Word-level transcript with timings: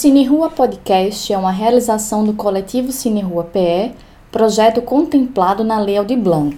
Cine 0.00 0.24
Rua 0.24 0.48
Podcast 0.48 1.30
é 1.30 1.36
uma 1.36 1.50
realização 1.50 2.24
do 2.24 2.32
coletivo 2.32 2.90
Cine 2.90 3.20
Rua 3.20 3.44
PE, 3.44 3.92
projeto 4.32 4.80
contemplado 4.80 5.62
na 5.62 5.78
Lei 5.78 5.98
Aldir 5.98 6.16
Blanc. 6.16 6.56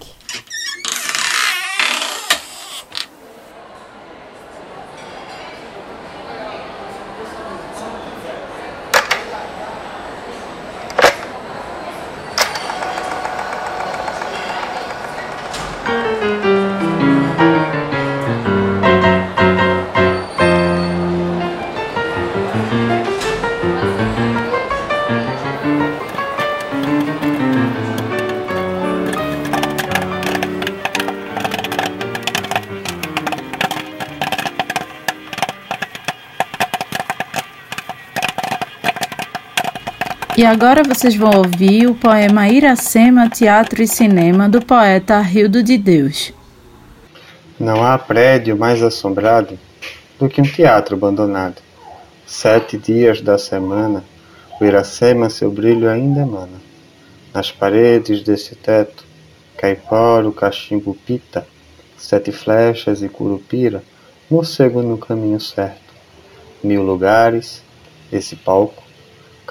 E 40.42 40.44
agora 40.44 40.82
vocês 40.82 41.14
vão 41.14 41.30
ouvir 41.36 41.86
o 41.86 41.94
poema 41.94 42.48
Iracema, 42.48 43.30
Teatro 43.30 43.80
e 43.80 43.86
Cinema, 43.86 44.48
do 44.48 44.60
poeta 44.60 45.20
Rildo 45.20 45.62
de 45.62 45.78
Deus. 45.78 46.32
Não 47.60 47.84
há 47.84 47.96
prédio 47.96 48.56
mais 48.56 48.82
assombrado 48.82 49.56
do 50.18 50.28
que 50.28 50.40
um 50.40 50.44
teatro 50.44 50.96
abandonado. 50.96 51.62
Sete 52.26 52.76
dias 52.76 53.20
da 53.20 53.38
semana, 53.38 54.02
o 54.60 54.64
Iracema 54.64 55.30
seu 55.30 55.48
brilho 55.48 55.88
ainda 55.88 56.22
emana. 56.22 56.60
Nas 57.32 57.52
paredes 57.52 58.24
desse 58.24 58.56
teto, 58.56 59.04
caipora, 59.56 60.28
cachimbo 60.32 60.98
pita, 61.06 61.46
sete 61.96 62.32
flechas 62.32 63.00
e 63.00 63.08
curupira, 63.08 63.80
morcego 64.28 64.82
no 64.82 64.98
caminho 64.98 65.38
certo. 65.38 65.94
Mil 66.64 66.82
lugares, 66.82 67.62
esse 68.10 68.34
palco, 68.34 68.81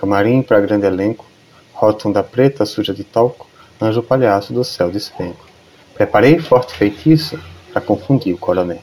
Camarim 0.02 0.42
para 0.42 0.60
grande 0.60 0.88
elenco, 0.88 1.28
rótunda 1.72 2.24
preta 2.24 2.66
suja 2.66 2.92
de 2.92 3.04
talco, 3.04 3.48
anjo 3.80 4.02
palhaço 4.02 4.52
do 4.52 4.64
céu 4.64 4.90
despenco. 4.90 5.46
Preparei 5.94 6.40
forte 6.40 6.74
feitiço 6.74 7.40
para 7.72 7.84
confundir 7.84 8.34
o 8.34 8.38
coronel. 8.40 8.80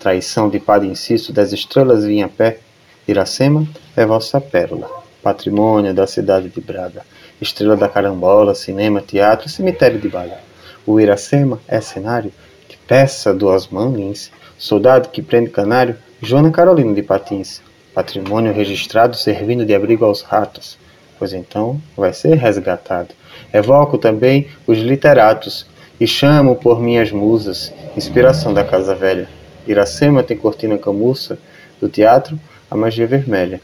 Traição 0.00 0.48
de 0.48 0.58
padre 0.58 0.88
inciso 0.88 1.30
das 1.30 1.52
estrelas 1.52 2.06
vinha 2.06 2.24
a 2.24 2.28
pé. 2.30 2.60
Iracema 3.06 3.68
é 3.94 4.06
vossa 4.06 4.40
pérola, 4.40 4.88
patrimônio 5.22 5.92
da 5.92 6.06
cidade 6.06 6.48
de 6.48 6.60
Braga. 6.62 7.02
Estrela 7.38 7.76
da 7.76 7.86
carambola, 7.86 8.54
cinema, 8.54 9.02
teatro, 9.02 9.50
cemitério 9.50 10.00
de 10.00 10.08
Baga. 10.08 10.38
O 10.86 10.98
Iracema 10.98 11.60
é 11.68 11.82
cenário 11.82 12.32
de 12.66 12.78
peça 12.78 13.34
do 13.34 13.46
Osman 13.46 13.92
Lins, 13.92 14.30
soldado 14.56 15.10
que 15.10 15.20
prende 15.20 15.50
canário, 15.50 15.98
Joana 16.22 16.50
Carolina 16.50 16.94
de 16.94 17.02
Patins 17.02 17.60
patrimônio 17.94 18.52
registrado 18.52 19.16
servindo 19.16 19.64
de 19.64 19.74
abrigo 19.74 20.04
aos 20.04 20.22
ratos, 20.22 20.78
pois 21.18 21.32
então 21.32 21.80
vai 21.96 22.12
ser 22.12 22.34
resgatado. 22.34 23.14
Evoco 23.52 23.98
também 23.98 24.48
os 24.66 24.78
literatos 24.78 25.66
e 26.00 26.06
chamo 26.06 26.56
por 26.56 26.80
minhas 26.80 27.12
musas, 27.12 27.72
inspiração 27.96 28.52
da 28.52 28.64
Casa 28.64 28.94
Velha. 28.94 29.28
Iracema 29.66 30.22
tem 30.22 30.36
cortina 30.36 30.76
camuça, 30.78 31.38
do 31.80 31.88
teatro 31.88 32.38
a 32.70 32.76
magia 32.76 33.06
vermelha. 33.06 33.60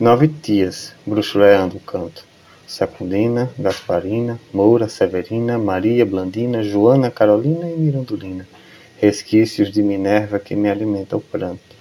Nove 0.00 0.28
tias, 0.28 0.94
bruxuleando 1.06 1.76
o 1.76 1.80
canto. 1.80 2.24
Secundina, 2.66 3.50
Gasparina, 3.58 4.40
Moura, 4.52 4.88
Severina, 4.88 5.56
Maria, 5.58 6.04
Blandina, 6.04 6.62
Joana, 6.64 7.10
Carolina 7.10 7.70
e 7.70 7.76
Mirandolina. 7.76 8.46
Resquícios 8.98 9.70
de 9.70 9.82
Minerva 9.82 10.38
que 10.38 10.56
me 10.56 10.68
alimenta 10.68 11.16
o 11.16 11.20
pranto. 11.20 11.75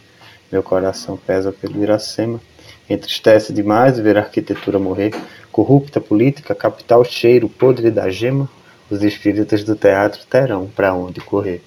Meu 0.52 0.62
coração 0.64 1.18
pesa 1.18 1.52
pelo 1.52 1.82
Iracema. 1.82 2.40
Entristece 2.90 3.52
demais 3.52 4.00
ver 4.00 4.18
a 4.18 4.22
arquitetura 4.22 4.78
morrer. 4.80 5.14
Corrupta 5.52 6.00
política, 6.00 6.54
capital 6.54 7.04
cheiro, 7.04 7.50
podre 7.50 7.90
da 7.90 8.10
gema. 8.10 8.50
Os 8.90 9.04
espíritos 9.04 9.64
do 9.64 9.76
teatro 9.76 10.22
terão 10.30 10.68
para 10.68 10.94
onde 10.94 11.20
correr. 11.20 11.62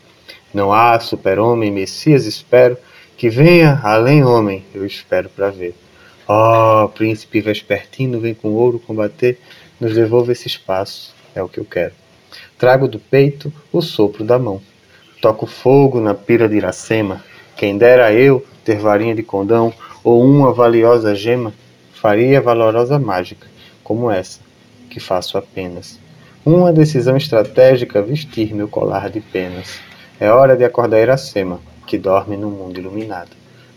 Não 0.55 0.73
há 0.73 0.99
super-homem, 1.01 1.71
Messias 1.71 2.25
espero, 2.25 2.79
que 3.17 3.29
venha 3.29 3.81
além 3.83 4.25
homem, 4.25 4.65
eu 4.75 4.87
espero 4.87 5.29
para 5.29 5.51
ver. 5.51 5.75
Oh, 6.27 6.89
príncipe 6.89 7.41
vespertino, 7.41 8.21
vem 8.21 8.35
com 8.35 8.53
ouro 8.53 8.79
combater, 8.79 9.39
nos 9.81 9.95
devolva 9.95 10.33
esse 10.33 10.47
espaço, 10.47 11.15
é 11.35 11.43
o 11.43 11.49
que 11.49 11.59
eu 11.59 11.65
quero. 11.65 11.93
Trago 12.57 12.87
do 12.87 12.99
peito 12.99 13.53
o 13.73 13.83
sopro 13.83 14.25
da 14.25 14.39
mão. 14.39 14.61
Toco 15.21 15.47
fogo 15.47 16.01
na 16.01 16.15
pira 16.15 16.49
de 16.49 16.57
Iracema, 16.57 17.25
quem 17.59 17.77
dera 17.77 18.13
eu 18.13 18.47
ter 18.65 18.79
varinha 18.79 19.17
de 19.17 19.23
condão 19.25 19.75
ou 20.05 20.25
uma 20.25 20.53
valiosa 20.53 21.13
gema, 21.13 21.53
faria 21.93 22.41
valorosa 22.41 23.01
mágica, 23.01 23.49
como 23.83 24.09
essa, 24.09 24.39
que 24.89 25.01
faço 25.01 25.37
apenas. 25.37 25.99
Uma 26.47 26.73
decisão 26.73 27.17
estratégica 27.17 28.01
vestir 28.01 28.55
meu 28.55 28.69
colar 28.69 29.11
de 29.11 29.21
penas. 29.21 29.81
É 30.21 30.31
hora 30.31 30.57
de 30.57 30.65
acordar 30.65 31.01
Iracema, 31.01 31.59
que 31.85 31.99
dorme 31.99 32.37
no 32.37 32.49
mundo 32.49 32.79
iluminado. 32.79 33.31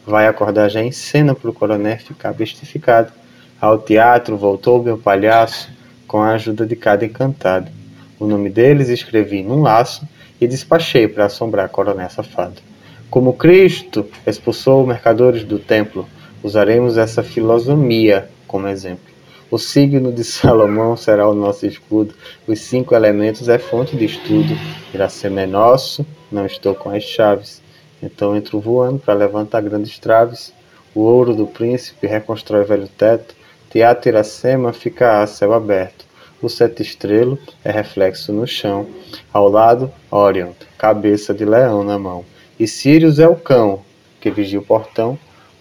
Vai 0.06 0.28
acordar 0.28 0.70
já 0.70 0.84
em 0.84 0.92
cena 0.92 1.34
pro 1.34 1.52
coronel 1.52 1.98
ficar 1.98 2.34
bestificado. 2.34 3.12
Ao 3.60 3.80
teatro 3.80 4.38
voltou 4.38 4.84
meu 4.84 4.98
palhaço, 5.00 5.72
com 6.08 6.22
a 6.22 6.34
ajuda 6.34 6.68
de 6.68 6.76
cada 6.76 7.04
encantado. 7.04 7.72
O 8.20 8.28
nome 8.28 8.52
deles 8.52 8.90
escrevi 8.90 9.42
num 9.42 9.64
laço 9.64 10.08
e 10.40 10.48
despachei 10.48 11.08
para 11.08 11.26
assombrar 11.26 11.68
coronel 11.70 12.10
safado. 12.12 12.71
Como 13.12 13.34
Cristo 13.34 14.08
expulsou 14.26 14.88
mercadores 14.88 15.44
do 15.44 15.60
templo, 15.60 16.08
usaremos 16.42 16.98
essa 16.98 17.22
filosofia 17.22 18.30
como 18.48 18.70
exemplo. 18.70 19.04
O 19.52 19.58
signo 19.58 20.14
de 20.14 20.24
Salomão 20.24 20.96
será 20.96 21.28
o 21.28 21.36
nosso 21.36 21.66
escudo. 21.66 22.14
Os 22.48 22.62
cinco 22.62 22.96
elementos 22.96 23.50
é 23.50 23.60
fonte 23.60 23.98
de 23.98 24.06
estudo. 24.06 24.58
Iracema 24.94 25.42
é 25.42 25.46
nosso, 25.46 26.06
não 26.32 26.46
estou 26.46 26.74
com 26.74 26.90
as 26.90 27.04
chaves. 27.04 27.62
Então 28.02 28.34
entro 28.34 28.62
voando 28.62 29.00
para 29.00 29.14
levantar 29.14 29.60
grandes 29.60 30.00
traves. 30.00 30.54
O 30.96 31.02
ouro 31.02 31.36
do 31.36 31.46
príncipe 31.46 32.08
reconstrói 32.08 32.64
velho 32.64 32.88
teto. 32.88 33.36
Teatro 33.70 34.08
Iracema 34.08 34.72
fica 34.72 35.22
a 35.22 35.28
céu 35.28 35.52
aberto. 35.52 36.06
O 36.42 36.48
sete 36.48 36.82
estrelo 36.82 37.38
é 37.62 37.72
reflexo 37.72 38.32
no 38.32 38.48
chão. 38.48 38.88
Ao 39.34 39.50
lado, 39.50 39.92
Orion, 40.10 40.52
cabeça 40.78 41.34
de 41.34 41.44
leão 41.44 41.84
na 41.84 42.00
mão. 42.00 42.24
E 42.62 42.68
Sirius 42.68 43.18
é 43.18 43.28
o 43.28 43.36
cão 43.36 43.82
que 44.20 44.30
vigia 44.30 44.60
o 44.60 44.62
portão. 44.62 45.18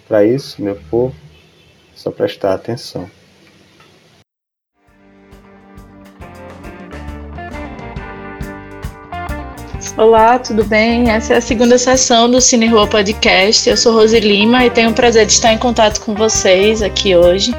Para 0.06 0.22
isso, 0.22 0.62
meu 0.62 0.78
povo, 0.90 1.14
só 1.94 2.10
prestar 2.10 2.52
atenção. 2.52 3.10
Olá, 9.96 10.38
tudo 10.38 10.62
bem? 10.62 11.10
Essa 11.10 11.32
é 11.32 11.36
a 11.38 11.40
segunda 11.40 11.78
sessão 11.78 12.30
do 12.30 12.38
Cine 12.38 12.66
Rua 12.66 12.86
Podcast. 12.86 13.66
Eu 13.66 13.78
sou 13.78 13.94
Rose 13.94 14.20
Lima 14.20 14.66
e 14.66 14.70
tenho 14.70 14.90
o 14.90 14.94
prazer 14.94 15.24
de 15.24 15.32
estar 15.32 15.54
em 15.54 15.58
contato 15.58 16.02
com 16.02 16.14
vocês 16.14 16.82
aqui 16.82 17.16
hoje. 17.16 17.52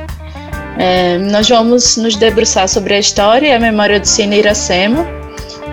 É, 0.78 1.18
nós 1.18 1.50
vamos 1.50 1.97
nos 1.97 2.16
debruçar 2.16 2.69
sobre 2.69 2.94
a 2.94 3.00
história 3.00 3.47
e 3.47 3.53
a 3.53 3.59
memória 3.59 4.00
do 4.00 4.06
Cine 4.06 4.37
Iracema. 4.37 5.03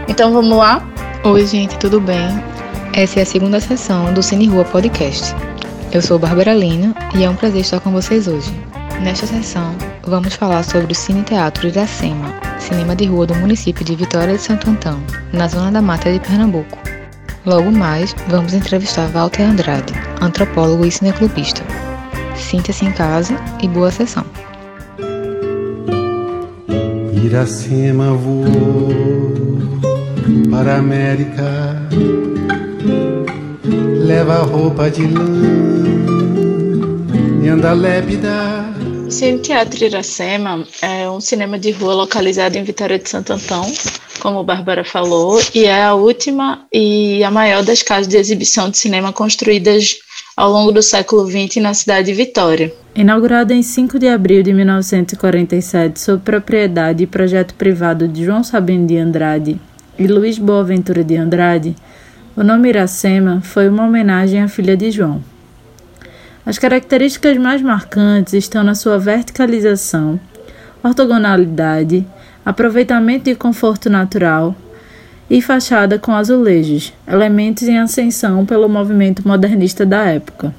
Então 0.08 0.32
vamos 0.32 0.56
lá? 0.56 0.82
Oi, 1.22 1.46
gente, 1.46 1.76
tudo 1.78 2.00
bem? 2.00 2.57
Essa 2.92 3.20
é 3.20 3.22
a 3.22 3.26
segunda 3.26 3.60
sessão 3.60 4.12
do 4.12 4.22
Cine 4.22 4.48
Rua 4.48 4.64
Podcast. 4.64 5.34
Eu 5.92 6.02
sou 6.02 6.18
Bárbara 6.18 6.52
Lina 6.54 6.94
e 7.14 7.22
é 7.22 7.30
um 7.30 7.36
prazer 7.36 7.60
estar 7.60 7.80
com 7.80 7.90
vocês 7.92 8.26
hoje. 8.26 8.52
Nesta 9.00 9.26
sessão, 9.26 9.74
vamos 10.02 10.34
falar 10.34 10.64
sobre 10.64 10.92
o 10.92 10.94
Cine 10.94 11.22
Teatro 11.22 11.68
Iracema, 11.68 12.34
cinema 12.58 12.96
de 12.96 13.04
rua 13.04 13.26
do 13.26 13.34
município 13.36 13.84
de 13.84 13.94
Vitória 13.94 14.34
de 14.34 14.42
Santo 14.42 14.70
Antão, 14.70 15.00
na 15.32 15.46
zona 15.46 15.70
da 15.70 15.80
Mata 15.80 16.12
de 16.12 16.18
Pernambuco. 16.18 16.78
Logo 17.46 17.70
mais, 17.70 18.14
vamos 18.26 18.52
entrevistar 18.52 19.06
Walter 19.08 19.44
Andrade, 19.44 19.94
antropólogo 20.20 20.84
e 20.84 20.90
cineclubista. 20.90 21.62
Sinta-se 22.36 22.84
em 22.84 22.92
casa 22.92 23.36
e 23.62 23.68
boa 23.68 23.90
sessão. 23.90 24.24
Iracema 27.24 28.12
voou 28.14 29.32
para 30.50 30.74
a 30.74 30.78
América 30.78 31.88
leva 34.04 34.42
roupa 34.42 34.90
de 34.90 35.02
lã 35.02 35.24
e 37.42 37.48
anda 37.48 37.72
lépida. 37.72 38.64
O 39.06 39.10
Cine 39.10 39.38
Teatro 39.38 39.84
Iracema 39.84 40.66
é 40.82 41.08
um 41.08 41.20
cinema 41.20 41.58
de 41.58 41.70
rua 41.70 41.94
localizado 41.94 42.56
em 42.56 42.62
Vitória 42.62 42.98
de 42.98 43.08
Santo 43.08 43.32
Antão, 43.32 43.64
como 44.20 44.44
Bárbara 44.44 44.84
falou, 44.84 45.40
e 45.54 45.64
é 45.64 45.82
a 45.82 45.94
última 45.94 46.66
e 46.72 47.24
a 47.24 47.30
maior 47.30 47.62
das 47.64 47.82
casas 47.82 48.06
de 48.06 48.16
exibição 48.16 48.70
de 48.70 48.76
cinema 48.76 49.12
construídas 49.12 49.96
ao 50.36 50.50
longo 50.50 50.70
do 50.70 50.82
século 50.82 51.26
XX 51.26 51.56
na 51.56 51.74
cidade 51.74 52.06
de 52.06 52.14
Vitória. 52.14 52.72
Inaugurado 52.94 53.52
em 53.52 53.62
5 53.62 53.98
de 53.98 54.08
abril 54.08 54.42
de 54.42 54.52
1947 54.52 56.00
sob 56.00 56.22
propriedade 56.22 57.02
e 57.02 57.06
projeto 57.06 57.54
privado 57.54 58.06
de 58.06 58.24
João 58.24 58.44
Sabino 58.44 58.86
de 58.86 58.96
Andrade 58.98 59.60
e 59.98 60.06
Luiz 60.06 60.38
Boaventura 60.38 61.02
de 61.02 61.16
Andrade, 61.16 61.74
o 62.38 62.44
nome 62.44 62.68
Iracema 62.68 63.40
foi 63.40 63.68
uma 63.68 63.84
homenagem 63.84 64.40
à 64.40 64.46
filha 64.46 64.76
de 64.76 64.92
João. 64.92 65.20
As 66.46 66.56
características 66.56 67.36
mais 67.36 67.60
marcantes 67.60 68.32
estão 68.32 68.62
na 68.62 68.76
sua 68.76 68.96
verticalização, 68.96 70.20
ortogonalidade, 70.80 72.06
aproveitamento 72.46 73.28
e 73.28 73.34
conforto 73.34 73.90
natural 73.90 74.54
e 75.28 75.42
fachada 75.42 75.98
com 75.98 76.12
azulejos, 76.12 76.92
elementos 77.08 77.64
em 77.64 77.76
ascensão 77.76 78.46
pelo 78.46 78.68
movimento 78.68 79.26
modernista 79.26 79.84
da 79.84 80.04
época. 80.04 80.54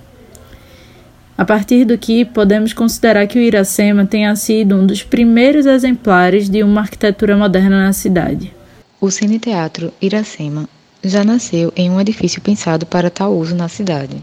A 1.37 1.45
partir 1.45 1.85
do 1.85 1.97
que 1.97 2.25
podemos 2.25 2.73
considerar 2.73 3.25
que 3.25 3.39
o 3.39 3.41
Iracema 3.41 4.05
tenha 4.05 4.35
sido 4.35 4.75
um 4.75 4.85
dos 4.85 5.01
primeiros 5.01 5.65
exemplares 5.65 6.49
de 6.49 6.61
uma 6.61 6.81
arquitetura 6.81 7.37
moderna 7.37 7.85
na 7.85 7.93
cidade. 7.93 8.53
O 8.99 9.09
Cine 9.09 9.39
Teatro 9.39 9.93
Iracema 10.01 10.67
já 11.03 11.23
nasceu 11.23 11.71
em 11.75 11.89
um 11.89 11.99
edifício 11.99 12.41
pensado 12.41 12.85
para 12.85 13.09
tal 13.09 13.33
uso 13.33 13.55
na 13.55 13.69
cidade, 13.69 14.21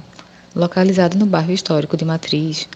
localizado 0.55 1.17
no 1.17 1.27
bairro 1.27 1.53
histórico 1.53 1.97
de 1.97 2.05
Matriz, 2.05 2.69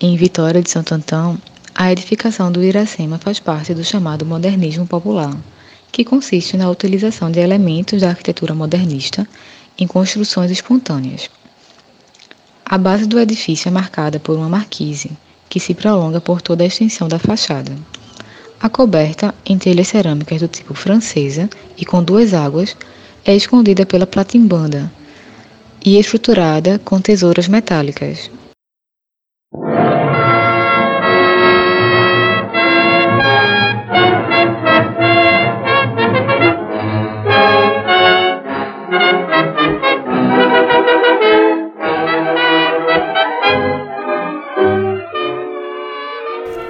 em 0.00 0.16
Vitória 0.16 0.60
de 0.60 0.70
Santo 0.70 0.94
Antão. 0.94 1.38
A 1.74 1.90
edificação 1.92 2.50
do 2.50 2.62
Iracema 2.62 3.18
faz 3.18 3.40
parte 3.40 3.74
do 3.74 3.84
chamado 3.84 4.24
modernismo 4.24 4.86
popular, 4.86 5.36
que 5.92 6.04
consiste 6.04 6.56
na 6.56 6.70
utilização 6.70 7.30
de 7.30 7.40
elementos 7.40 8.00
da 8.00 8.08
arquitetura 8.08 8.54
modernista 8.54 9.26
em 9.78 9.86
construções 9.86 10.50
espontâneas. 10.50 11.30
A 12.64 12.78
base 12.78 13.06
do 13.06 13.18
edifício 13.18 13.68
é 13.68 13.70
marcada 13.70 14.18
por 14.18 14.36
uma 14.36 14.48
marquise, 14.48 15.10
que 15.48 15.60
se 15.60 15.74
prolonga 15.74 16.20
por 16.20 16.42
toda 16.42 16.64
a 16.64 16.66
extensão 16.66 17.06
da 17.06 17.18
fachada. 17.18 17.76
A 18.60 18.68
coberta, 18.68 19.34
em 19.44 19.58
telhas 19.58 19.88
cerâmicas 19.88 20.40
do 20.40 20.48
tipo 20.48 20.74
francesa 20.74 21.48
e 21.76 21.84
com 21.84 22.02
duas 22.02 22.32
águas, 22.32 22.76
é 23.24 23.34
escondida 23.34 23.86
pela 23.86 24.06
platimbanda 24.06 24.90
e 25.84 25.98
estruturada 25.98 26.78
com 26.84 27.00
tesouras 27.00 27.48
metálicas. 27.48 28.30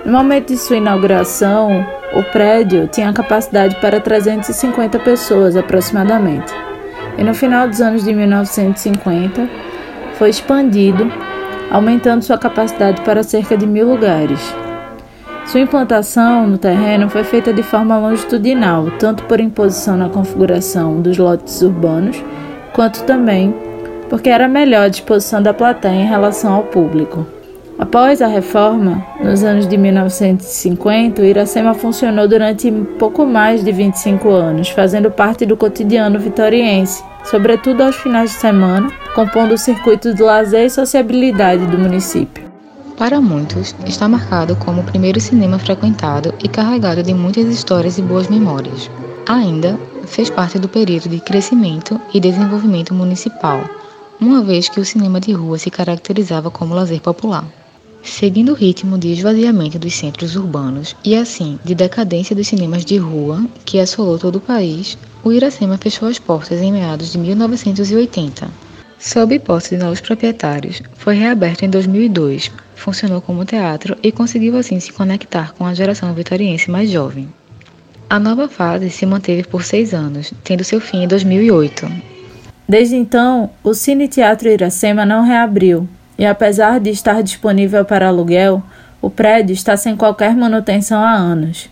No 0.04 0.12
momento 0.12 0.52
de 0.52 0.58
sua 0.58 0.76
inauguração, 0.76 1.84
o 2.14 2.22
prédio 2.22 2.86
tinha 2.86 3.12
capacidade 3.12 3.76
para 3.80 4.00
350 4.00 4.98
pessoas 5.00 5.56
aproximadamente. 5.56 6.52
E 7.18 7.24
no 7.24 7.34
final 7.34 7.68
dos 7.68 7.80
anos 7.80 8.04
de 8.04 8.14
1950, 8.14 9.48
foi 10.14 10.30
expandido, 10.30 11.10
aumentando 11.70 12.22
sua 12.22 12.38
capacidade 12.38 13.00
para 13.02 13.24
cerca 13.24 13.56
de 13.56 13.66
mil 13.66 13.88
lugares. 13.88 14.40
Sua 15.46 15.60
implantação 15.60 16.46
no 16.46 16.56
terreno 16.56 17.10
foi 17.10 17.24
feita 17.24 17.52
de 17.52 17.62
forma 17.62 17.98
longitudinal, 17.98 18.90
tanto 18.98 19.24
por 19.24 19.40
imposição 19.40 19.96
na 19.96 20.08
configuração 20.08 21.00
dos 21.00 21.18
lotes 21.18 21.60
urbanos, 21.62 22.22
quanto 22.72 23.02
também 23.02 23.54
porque 24.08 24.28
era 24.28 24.46
melhor 24.46 24.84
a 24.84 24.88
disposição 24.88 25.42
da 25.42 25.52
plateia 25.52 26.02
em 26.02 26.06
relação 26.06 26.52
ao 26.52 26.62
público. 26.62 27.26
Após 27.76 28.22
a 28.22 28.28
reforma, 28.28 29.04
nos 29.20 29.42
anos 29.42 29.66
de 29.66 29.76
1950, 29.76 31.20
o 31.20 31.24
Iracema 31.24 31.74
funcionou 31.74 32.28
durante 32.28 32.70
pouco 33.00 33.26
mais 33.26 33.64
de 33.64 33.72
25 33.72 34.30
anos, 34.30 34.68
fazendo 34.68 35.10
parte 35.10 35.44
do 35.44 35.56
cotidiano 35.56 36.20
vitoriense, 36.20 37.02
sobretudo 37.24 37.82
aos 37.82 37.96
finais 37.96 38.30
de 38.30 38.36
semana, 38.36 38.92
compondo 39.12 39.54
o 39.54 39.58
circuito 39.58 40.14
de 40.14 40.22
lazer 40.22 40.66
e 40.66 40.70
sociabilidade 40.70 41.66
do 41.66 41.76
município. 41.76 42.44
Para 42.96 43.20
muitos, 43.20 43.74
está 43.84 44.08
marcado 44.08 44.54
como 44.54 44.80
o 44.80 44.84
primeiro 44.84 45.20
cinema 45.20 45.58
frequentado 45.58 46.32
e 46.44 46.48
carregado 46.48 47.02
de 47.02 47.12
muitas 47.12 47.46
histórias 47.46 47.98
e 47.98 48.02
boas 48.02 48.28
memórias. 48.28 48.88
Ainda 49.26 49.76
fez 50.06 50.30
parte 50.30 50.60
do 50.60 50.68
período 50.68 51.08
de 51.08 51.18
crescimento 51.18 52.00
e 52.14 52.20
desenvolvimento 52.20 52.94
municipal, 52.94 53.68
uma 54.20 54.44
vez 54.44 54.68
que 54.68 54.78
o 54.78 54.84
cinema 54.84 55.18
de 55.18 55.32
rua 55.32 55.58
se 55.58 55.72
caracterizava 55.72 56.52
como 56.52 56.72
lazer 56.72 57.00
popular. 57.00 57.44
Seguindo 58.04 58.52
o 58.52 58.54
ritmo 58.54 58.98
de 58.98 59.08
esvaziamento 59.08 59.78
dos 59.78 59.94
centros 59.94 60.36
urbanos 60.36 60.94
e 61.02 61.16
assim 61.16 61.58
de 61.64 61.74
decadência 61.74 62.36
dos 62.36 62.46
cinemas 62.46 62.84
de 62.84 62.98
rua 62.98 63.44
que 63.64 63.80
assolou 63.80 64.18
todo 64.18 64.36
o 64.36 64.40
país, 64.40 64.98
o 65.24 65.32
Iracema 65.32 65.78
fechou 65.78 66.06
as 66.06 66.18
portas 66.18 66.60
em 66.60 66.70
meados 66.70 67.10
de 67.10 67.18
1980. 67.18 68.50
Sob 68.98 69.34
hipótese 69.34 69.76
de 69.76 69.82
novos 69.82 70.02
proprietários, 70.02 70.82
foi 70.94 71.14
reaberto 71.14 71.64
em 71.64 71.70
2002, 71.70 72.50
funcionou 72.76 73.22
como 73.22 73.44
teatro 73.44 73.96
e 74.02 74.12
conseguiu 74.12 74.56
assim 74.58 74.78
se 74.78 74.92
conectar 74.92 75.54
com 75.54 75.64
a 75.64 75.72
geração 75.72 76.12
vitoriense 76.12 76.70
mais 76.70 76.90
jovem. 76.90 77.28
A 78.08 78.20
nova 78.20 78.48
fase 78.48 78.90
se 78.90 79.06
manteve 79.06 79.44
por 79.44 79.64
seis 79.64 79.94
anos, 79.94 80.32
tendo 80.44 80.62
seu 80.62 80.78
fim 80.78 81.04
em 81.04 81.08
2008. 81.08 81.90
Desde 82.68 82.96
então, 82.96 83.50
o 83.62 83.72
Cine 83.72 84.08
Teatro 84.08 84.48
Iracema 84.48 85.06
não 85.06 85.24
reabriu, 85.24 85.88
e 86.18 86.24
apesar 86.24 86.80
de 86.80 86.90
estar 86.90 87.22
disponível 87.22 87.84
para 87.84 88.08
aluguel, 88.08 88.62
o 89.02 89.10
prédio 89.10 89.52
está 89.52 89.76
sem 89.76 89.96
qualquer 89.96 90.34
manutenção 90.34 91.00
há 91.00 91.12
anos. 91.12 91.68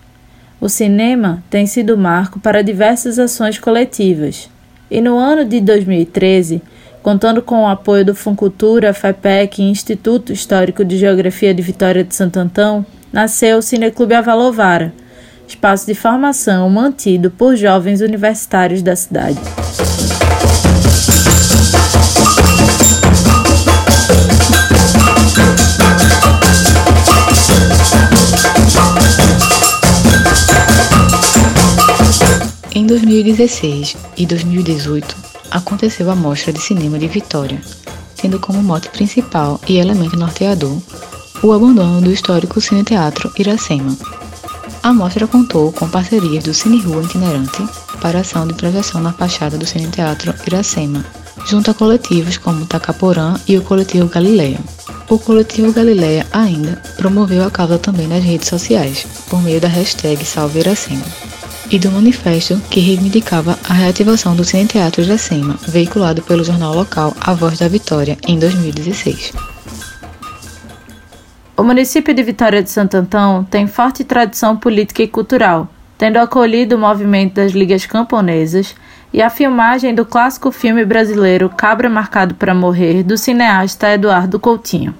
O 0.60 0.68
cinema 0.68 1.42
tem 1.48 1.66
sido 1.66 1.96
marco 1.96 2.38
para 2.38 2.62
diversas 2.62 3.18
ações 3.18 3.58
coletivas. 3.58 4.48
E 4.90 5.00
no 5.00 5.16
ano 5.16 5.44
de 5.44 5.60
2013, 5.60 6.62
contando 7.02 7.42
com 7.42 7.64
o 7.64 7.68
apoio 7.68 8.04
do 8.04 8.14
Funcultura, 8.14 8.92
FEPEC 8.92 9.60
e 9.60 9.70
Instituto 9.70 10.32
Histórico 10.32 10.84
de 10.84 10.98
Geografia 10.98 11.54
de 11.54 11.62
Vitória 11.62 12.04
de 12.04 12.14
Santo 12.14 12.38
Antão, 12.38 12.86
nasceu 13.12 13.58
o 13.58 13.62
Cineclube 13.62 14.14
Avalovara, 14.14 14.92
espaço 15.48 15.86
de 15.86 15.94
formação 15.94 16.68
mantido 16.70 17.30
por 17.30 17.56
jovens 17.56 18.00
universitários 18.00 18.82
da 18.82 18.94
cidade. 18.94 19.40
Em 32.75 32.87
2016 32.87 33.97
e 34.16 34.26
2018, 34.26 35.14
aconteceu 35.50 36.11
a 36.11 36.16
Mostra 36.16 36.52
de 36.52 36.61
Cinema 36.61 36.99
de 36.99 37.06
Vitória, 37.06 37.61
tendo 38.16 38.40
como 38.40 38.62
mote 38.62 38.88
principal 38.88 39.61
e 39.68 39.76
elemento 39.78 40.16
norteador 40.16 40.80
o 41.42 41.52
abandono 41.52 42.00
do 42.00 42.11
histórico 42.12 42.61
Cine 42.61 42.85
Teatro 42.85 43.32
Iracema. 43.38 43.97
A 44.82 44.92
mostra 44.92 45.26
contou 45.26 45.73
com 45.73 45.88
parcerias 45.88 46.44
do 46.44 46.54
Cine 46.54 46.80
Rua 46.80 47.02
Itinerante 47.02 47.62
para 48.00 48.21
ação 48.21 48.47
de 48.47 48.54
projeção 48.54 49.00
na 49.00 49.12
fachada 49.12 49.59
do 49.59 49.66
Cine 49.66 49.88
Teatro 49.88 50.35
Iracema, 50.47 51.04
junto 51.44 51.70
a 51.70 51.75
coletivos 51.75 52.37
como 52.37 52.66
Tacaporã 52.66 53.34
e 53.46 53.56
o 53.56 53.62
coletivo 53.62 54.08
Galileia. 54.08 54.58
O 55.08 55.18
coletivo 55.18 55.72
Galileia 55.72 56.26
ainda 56.32 56.80
promoveu 56.96 57.44
a 57.44 57.50
causa 57.50 57.78
também 57.78 58.06
nas 58.06 58.25
redes 58.25 58.49
sociais, 58.49 59.06
por 59.28 59.42
meio 59.42 59.61
da 59.61 59.68
hashtag 59.68 60.25
Salve 60.25 60.61
Iracema 60.61 61.04
e 61.72 61.78
do 61.78 61.90
manifesto 61.90 62.61
que 62.70 62.80
reivindicava 62.80 63.58
a 63.66 63.72
reativação 63.72 64.37
do 64.37 64.44
Cine 64.44 64.66
Teatro 64.66 65.02
Iracema, 65.02 65.58
veiculado 65.66 66.20
pelo 66.22 66.44
jornal 66.44 66.75
local 66.75 67.16
A 67.18 67.32
Voz 67.32 67.58
da 67.58 67.66
Vitória, 67.66 68.18
em 68.28 68.38
2016. 68.38 69.32
O 71.56 71.62
município 71.62 72.12
de 72.12 72.22
Vitória 72.22 72.62
de 72.62 72.68
Santo 72.68 72.96
Antão 72.96 73.44
tem 73.44 73.66
forte 73.66 74.04
tradição 74.04 74.56
política 74.56 75.02
e 75.02 75.08
cultural, 75.08 75.68
tendo 75.96 76.18
acolhido 76.18 76.76
o 76.76 76.78
movimento 76.78 77.34
das 77.34 77.52
ligas 77.52 77.87
camponesas 77.87 78.75
e 79.12 79.21
a 79.21 79.31
filmagem 79.31 79.95
do 79.95 80.04
clássico 80.04 80.50
filme 80.50 80.85
brasileiro 80.85 81.49
Cabra 81.49 81.88
Marcado 81.88 82.35
para 82.35 82.54
Morrer, 82.54 83.02
do 83.02 83.16
cineasta 83.16 83.90
Eduardo 83.90 84.40
Coutinho. 84.40 84.95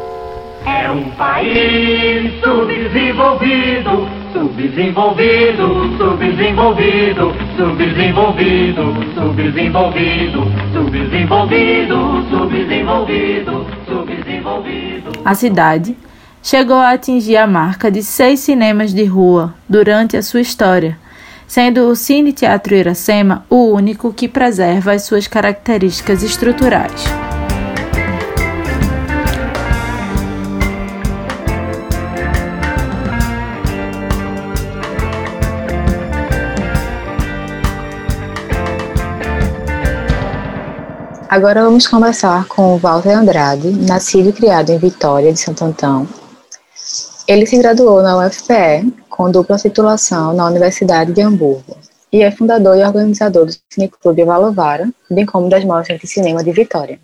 É 0.66 0.90
um 0.90 1.11
país 1.12 2.40
subdesenvolvido 2.40 4.23
Subdesenvolvido, 4.33 5.97
subdesenvolvido, 5.99 7.35
subdesenvolvido, 7.54 8.95
subdesenvolvido, 9.14 10.40
subdesenvolvido, 10.73 11.97
subdesenvolvido, 12.31 13.66
subdesenvolvido. 13.87 15.12
A 15.23 15.35
cidade 15.35 15.95
chegou 16.42 16.78
a 16.78 16.92
atingir 16.92 17.37
a 17.37 17.47
marca 17.47 17.90
de 17.90 18.02
seis 18.02 18.40
cinemas 18.40 18.95
de 18.95 19.04
rua 19.04 19.54
durante 19.69 20.16
a 20.16 20.23
sua 20.23 20.40
história, 20.40 20.99
sendo 21.52 21.90
o 21.90 21.94
Cine 21.94 22.32
Teatro 22.32 22.75
Iracema 22.75 23.44
o 23.50 23.66
único 23.66 24.11
que 24.11 24.26
preserva 24.26 24.92
as 24.92 25.02
suas 25.02 25.26
características 25.26 26.23
estruturais. 26.23 27.04
Agora 41.28 41.62
vamos 41.62 41.87
conversar 41.87 42.47
com 42.47 42.75
o 42.75 42.78
Walter 42.78 43.11
Andrade, 43.11 43.68
nascido 43.73 44.30
e 44.30 44.32
criado 44.32 44.71
em 44.71 44.78
Vitória 44.78 45.30
de 45.30 45.38
Santo 45.38 45.66
Antão. 45.66 46.09
Ele 47.28 47.44
se 47.44 47.59
graduou 47.59 48.02
na 48.02 48.26
UFPE 48.26 49.01
com 49.12 49.31
dupla 49.31 49.59
titulação 49.59 50.33
na 50.33 50.47
Universidade 50.47 51.12
de 51.12 51.21
Hamburgo 51.21 51.76
e 52.11 52.23
é 52.23 52.31
fundador 52.31 52.76
e 52.78 52.83
organizador 52.83 53.45
do 53.45 53.54
Cineclube 53.71 54.25
Valovara, 54.25 54.88
bem 55.11 55.26
como 55.26 55.50
das 55.50 55.62
mostras 55.64 56.00
de 56.00 56.07
cinema 56.07 56.42
de 56.42 56.50
Vitória. 56.50 56.99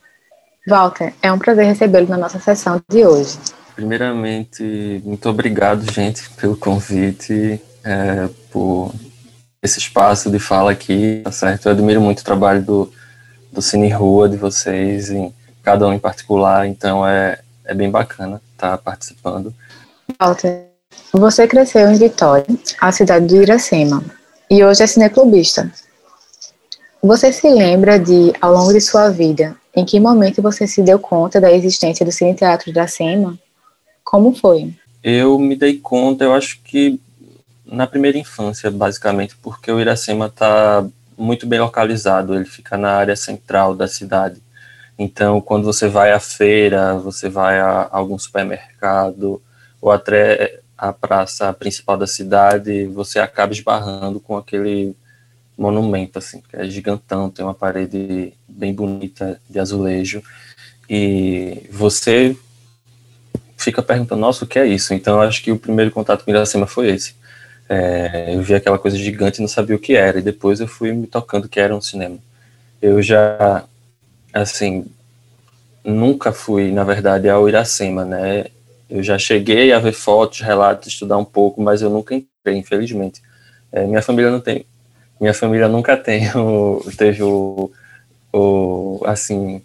Walter, 0.67 1.13
é 1.23 1.31
um 1.31 1.39
prazer 1.39 1.67
recebê-lo 1.67 2.09
na 2.09 2.17
nossa 2.17 2.39
sessão 2.41 2.81
de 2.89 3.07
hoje. 3.07 3.39
Primeiramente, 3.77 5.03
muito 5.05 5.29
obrigado, 5.29 5.91
gente, 5.93 6.29
pelo 6.31 6.57
convite, 6.57 7.61
é, 7.85 8.29
por 8.51 8.91
esse 9.63 9.79
espaço 9.79 10.31
de 10.31 10.39
fala 10.39 10.73
aqui, 10.73 11.21
tá 11.23 11.31
certo? 11.31 11.67
Eu 11.67 11.73
admiro 11.73 12.01
muito 12.01 12.21
o 12.21 12.25
trabalho 12.25 12.63
do, 12.63 12.91
do 13.53 13.61
Cine 13.61 13.91
Rua, 13.91 14.31
de 14.31 14.37
vocês, 14.37 15.11
em 15.11 15.33
cada 15.63 15.87
um 15.87 15.93
em 15.93 15.99
particular, 15.99 16.67
então 16.67 17.07
é, 17.07 17.39
é 17.67 17.75
bem 17.75 17.91
bacana 17.91 18.41
estar 18.55 18.71
tá 18.71 18.79
participando. 18.79 19.55
Walter, 20.19 20.68
você 21.13 21.47
cresceu 21.47 21.91
em 21.91 21.99
Vitória, 21.99 22.47
a 22.81 22.93
cidade 22.93 23.27
do 23.27 23.43
Iracema, 23.43 24.05
e 24.51 24.65
hoje 24.65 24.83
é 24.83 24.87
cineclubista. 24.87 25.71
Você 27.03 27.33
se 27.33 27.49
lembra 27.49 27.99
de, 27.99 28.33
ao 28.41 28.53
longo 28.53 28.73
de 28.73 28.81
sua 28.81 29.09
vida, 29.11 29.57
em 29.75 29.85
que 29.85 30.01
momento 30.01 30.43
você 30.43 30.67
se 30.67 30.83
deu 30.83 30.99
conta 30.99 31.41
da 31.41 31.53
existência 31.53 32.05
do 32.05 32.13
Cine 32.13 32.35
Teatro 32.35 32.71
Iracema? 32.71 33.39
Como 34.05 34.35
foi? 34.35 34.75
Eu 35.03 35.39
me 35.39 35.55
dei 35.55 35.79
conta, 35.79 36.25
eu 36.25 36.35
acho 36.35 36.61
que 36.63 37.01
na 37.65 37.87
primeira 37.87 38.19
infância, 38.19 38.71
basicamente, 38.71 39.37
porque 39.37 39.71
o 39.71 39.81
Iracema 39.81 40.27
está 40.27 40.87
muito 41.17 41.47
bem 41.47 41.61
localizado, 41.61 42.35
ele 42.35 42.45
fica 42.45 42.77
na 42.77 42.93
área 42.93 43.17
central 43.17 43.75
da 43.75 43.87
cidade. 43.87 44.41
Então, 44.99 45.41
quando 45.41 45.65
você 45.65 45.89
vai 45.89 46.13
à 46.13 46.19
feira, 46.19 46.95
você 46.95 47.29
vai 47.29 47.61
a 47.61 47.89
algum 47.91 48.19
supermercado 48.19 49.41
ou 49.81 49.93
até 49.93 50.61
a 50.79 50.93
praça 50.93 51.53
principal 51.53 51.99
da 51.99 52.07
cidade, 52.07 52.87
você 52.87 53.19
acaba 53.19 53.53
esbarrando 53.53 54.21
com 54.21 54.37
aquele 54.37 54.95
monumento, 55.57 56.19
assim, 56.19 56.41
que 56.41 56.57
é 56.57 56.65
gigantão, 56.71 57.29
tem 57.29 57.45
uma 57.45 57.53
parede 57.53 58.33
bem 58.49 58.73
bonita 58.73 59.41
de 59.51 59.59
azulejo, 59.59 60.23
e 60.89 61.69
você 61.71 62.37
fica 63.57 63.83
perguntando, 63.83 64.21
nossa, 64.21 64.45
o 64.45 64.49
que 64.49 64.59
é 64.59 64.67
isso? 64.67 64.95
Então, 64.95 65.17
eu 65.17 65.29
acho 65.29 65.43
que 65.43 65.51
o 65.51 65.59
primeiro 65.59 65.91
contato 65.91 66.25
com 66.25 66.31
Iracema 66.31 66.67
foi 66.67 66.91
esse. 66.91 67.17
É, 67.69 68.35
eu 68.35 68.41
vi 68.41 68.55
aquela 68.55 68.79
coisa 68.79 68.97
gigante 68.97 69.39
e 69.39 69.43
não 69.43 69.49
sabia 69.49 69.75
o 69.75 69.81
que 69.81 69.95
era, 69.95 70.21
e 70.21 70.23
depois 70.23 70.61
eu 70.61 70.69
fui 70.69 70.93
me 70.93 71.09
tocando 71.09 71.49
que 71.49 71.59
era 71.59 71.75
um 71.75 71.81
cinema. 71.81 72.19
Eu 72.81 73.03
já, 73.03 73.65
assim, 74.33 74.87
nunca 75.85 76.33
fui, 76.33 76.71
na 76.71 76.85
verdade, 76.85 77.29
ao 77.29 77.49
Iracema, 77.49 78.05
né? 78.05 78.47
Eu 78.89 79.03
já 79.03 79.19
cheguei 79.19 79.73
a 79.73 79.79
ver 79.79 79.93
fotos, 79.93 80.41
relatos, 80.41 80.89
estudar 80.89 81.19
um 81.19 81.25
pouco, 81.25 81.61
mas 81.61 81.83
eu 81.83 81.91
nunca 81.91 82.15
entrei, 82.15 82.57
infelizmente. 82.57 83.23
É, 83.71 83.87
minha 83.87 84.03
família 84.03 84.31
não 84.31 84.41
tem, 84.41 84.65
minha 85.21 85.35
família 85.35 85.69
nunca 85.69 85.97
tem 85.97 86.31
o, 86.37 86.83
teve 86.97 87.23
o, 87.23 87.71
o, 88.33 89.03
assim, 89.05 89.63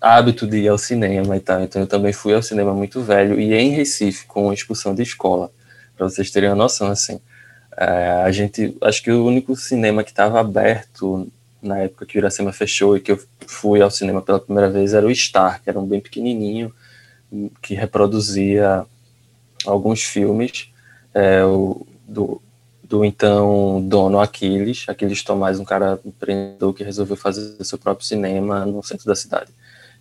hábito 0.00 0.46
de 0.46 0.58
ir 0.58 0.68
ao 0.68 0.78
cinema 0.78 1.36
e 1.36 1.40
tal, 1.40 1.62
então 1.62 1.82
eu 1.82 1.86
também 1.86 2.12
fui 2.12 2.34
ao 2.34 2.42
cinema 2.42 2.74
muito 2.74 3.00
velho 3.00 3.38
e 3.38 3.54
em 3.54 3.70
Recife, 3.70 4.26
com 4.26 4.52
expulsão 4.52 4.94
de 4.94 5.02
escola 5.02 5.50
para 5.96 6.08
vocês 6.08 6.30
terem 6.30 6.48
uma 6.48 6.56
noção, 6.56 6.88
assim. 6.88 7.20
É, 7.76 8.22
a 8.24 8.30
gente, 8.32 8.76
acho 8.82 9.02
que 9.02 9.10
o 9.10 9.24
único 9.24 9.54
cinema 9.56 10.02
que 10.02 10.10
estava 10.10 10.40
aberto 10.40 11.30
na 11.62 11.78
época 11.78 12.04
que 12.04 12.18
o 12.18 12.20
Iracema 12.20 12.52
fechou 12.52 12.96
e 12.96 13.00
que 13.00 13.12
eu 13.12 13.22
fui 13.46 13.80
ao 13.80 13.90
cinema 13.90 14.20
pela 14.20 14.40
primeira 14.40 14.68
vez 14.68 14.92
era 14.94 15.06
o 15.06 15.14
Star, 15.14 15.62
que 15.62 15.70
era 15.70 15.78
um 15.78 15.86
bem 15.86 16.00
pequenininho, 16.00 16.74
que 17.60 17.74
reproduzia 17.74 18.84
alguns 19.64 20.02
filmes 20.02 20.72
é, 21.14 21.44
o, 21.44 21.86
do, 22.06 22.40
do 22.82 23.04
então 23.04 23.82
dono 23.86 24.20
Aquiles, 24.20 24.84
Aquiles 24.88 25.22
Tomás, 25.22 25.58
um 25.58 25.64
cara 25.64 26.00
empreendedor 26.04 26.74
que 26.74 26.84
resolveu 26.84 27.16
fazer 27.16 27.62
seu 27.64 27.78
próprio 27.78 28.06
cinema 28.06 28.64
no 28.66 28.82
centro 28.82 29.06
da 29.06 29.14
cidade. 29.14 29.50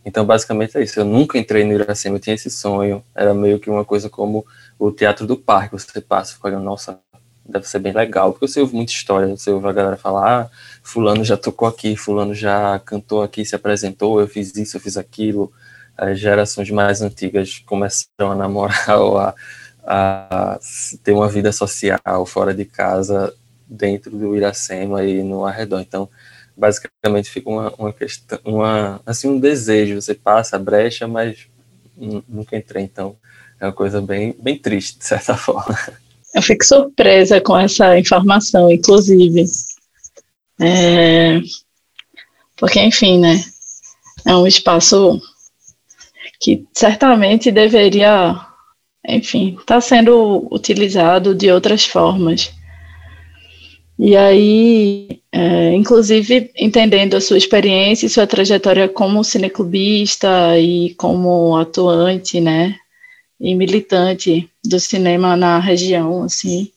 Então, 0.04 0.26
basicamente 0.26 0.78
é 0.78 0.84
isso. 0.84 1.00
Eu 1.00 1.06
nunca 1.06 1.38
entrei 1.38 1.64
no 1.64 1.74
Iracema, 1.74 2.16
eu 2.16 2.20
tinha 2.20 2.34
esse 2.34 2.50
sonho. 2.50 3.04
Era 3.14 3.34
meio 3.34 3.60
que 3.60 3.70
uma 3.70 3.86
coisa 3.86 4.10
como 4.10 4.46
o 4.80 4.92
Teatro 4.92 5.28
do 5.28 5.38
Parque. 5.38 5.74
Você 5.74 6.02
passa 6.02 6.32
e 6.32 6.36
fica 6.36 6.48
olhando, 6.48 6.64
nossa, 6.64 7.00
deve 7.46 7.68
ser 7.68 7.80
bem 7.80 7.94
legal. 7.94 8.32
Porque 8.32 8.48
você 8.48 8.60
ouve 8.62 8.76
muita 8.76 8.92
história. 8.92 9.28
Você 9.28 9.52
ouve 9.52 9.68
a 9.68 9.72
galera 9.72 9.98
falar, 9.98 10.42
ah, 10.42 10.50
fulano 10.82 11.24
já 11.24 11.38
tocou 11.38 11.68
aqui, 11.68 11.96
fulano 11.96 12.34
já 12.34 12.80
cantou 12.80 13.22
aqui, 13.22 13.46
se 13.46 13.56
apresentou, 13.56 14.20
eu 14.20 14.28
fiz 14.28 14.56
isso, 14.56 14.76
eu 14.78 14.82
fiz 14.82 14.98
aquilo. 14.98 15.54
As 16.02 16.20
gerações 16.20 16.70
mais 16.72 17.02
antigas 17.02 17.60
começaram 17.60 18.32
a 18.32 18.36
namorar 18.36 18.90
ou 19.00 19.20
a, 19.20 19.36
a 19.84 20.60
ter 21.04 21.12
uma 21.12 21.30
vida 21.30 21.52
social 21.52 22.26
fora 22.26 22.54
de 22.54 22.66
casa, 22.66 23.34
dentro 23.68 24.12
do 24.12 24.36
Iracema 24.36 25.04
e 25.04 25.22
no 25.22 25.46
arredor. 25.46 25.80
Então, 25.80 26.10
basicamente 26.58 27.30
fica 27.30 27.50
uma, 27.50 27.74
uma 27.78 27.94
questão, 27.94 28.40
uma, 28.44 29.00
assim, 29.06 29.28
um 29.28 29.40
desejo, 29.40 30.02
você 30.02 30.16
passa 30.16 30.56
a 30.56 30.60
brecha, 30.60 31.08
mas 31.08 31.48
nunca 32.28 32.58
entrei, 32.58 32.84
então 32.84 33.16
é 33.60 33.66
uma 33.66 33.74
coisa 33.74 34.02
bem, 34.02 34.36
bem 34.40 34.58
triste, 34.58 34.98
de 34.98 35.06
certa 35.06 35.38
forma. 35.38 35.78
Eu 36.34 36.42
fico 36.42 36.66
surpresa 36.66 37.40
com 37.40 37.58
essa 37.58 37.98
informação, 37.98 38.72
inclusive. 38.72 39.46
É, 40.60 41.40
porque, 42.58 42.80
enfim, 42.80 43.20
né, 43.20 43.44
é 44.26 44.36
um 44.36 44.48
espaço 44.48 45.22
que 46.42 46.66
certamente 46.74 47.52
deveria, 47.52 48.36
enfim, 49.08 49.52
estar 49.60 49.76
tá 49.76 49.82
sendo 49.82 50.48
utilizado 50.52 51.36
de 51.36 51.52
outras 51.52 51.86
formas. 51.86 52.52
E 54.00 54.18
aí, 54.18 55.22
é, 55.32 55.74
inclusive, 55.76 56.52
entendendo 56.58 57.16
a 57.16 57.22
sua 57.22 57.38
experiência 57.38 58.08
e 58.08 58.10
sua 58.10 58.26
trajetória 58.26 58.90
como 58.90 59.24
cineclubista 59.24 60.58
e 60.58 60.96
como 60.96 61.56
atuante, 61.56 62.42
né, 62.42 62.76
e 63.40 63.54
militante 63.54 64.50
do 64.66 64.80
cinema 64.80 65.36
na 65.38 65.60
região, 65.60 66.24
assim, 66.24 66.72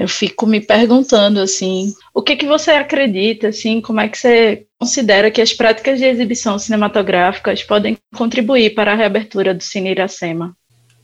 eu 0.00 0.08
fico 0.08 0.46
me 0.46 0.62
perguntando, 0.62 1.40
assim, 1.40 1.94
o 2.14 2.22
que 2.22 2.34
que 2.34 2.46
você 2.46 2.70
acredita, 2.70 3.48
assim, 3.48 3.82
como 3.82 4.00
é 4.00 4.08
que 4.08 4.16
você 4.16 4.64
considera 4.78 5.30
que 5.30 5.42
as 5.42 5.52
práticas 5.52 5.98
de 5.98 6.06
exibição 6.06 6.58
cinematográficas 6.58 7.62
podem 7.62 7.98
contribuir 8.16 8.74
para 8.74 8.92
a 8.92 8.94
reabertura 8.94 9.52
do 9.52 9.62
Cine 9.62 9.90
Iracema? 9.90 10.56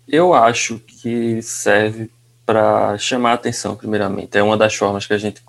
Eu 0.09 0.33
acho 0.33 0.79
que 0.79 1.43
serve 1.43 2.09
para 2.47 2.97
chamar 2.97 3.33
a 3.33 3.35
atenção, 3.35 3.77
primeiramente. 3.77 4.39
É 4.39 4.43
uma 4.43 4.57
das 4.57 4.75
formas 4.75 5.05
que 5.05 5.13
a 5.13 5.19
gente 5.19 5.43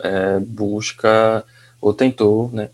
é, 0.00 0.38
busca 0.40 1.42
ou 1.80 1.94
tentou 1.94 2.50
né, 2.52 2.68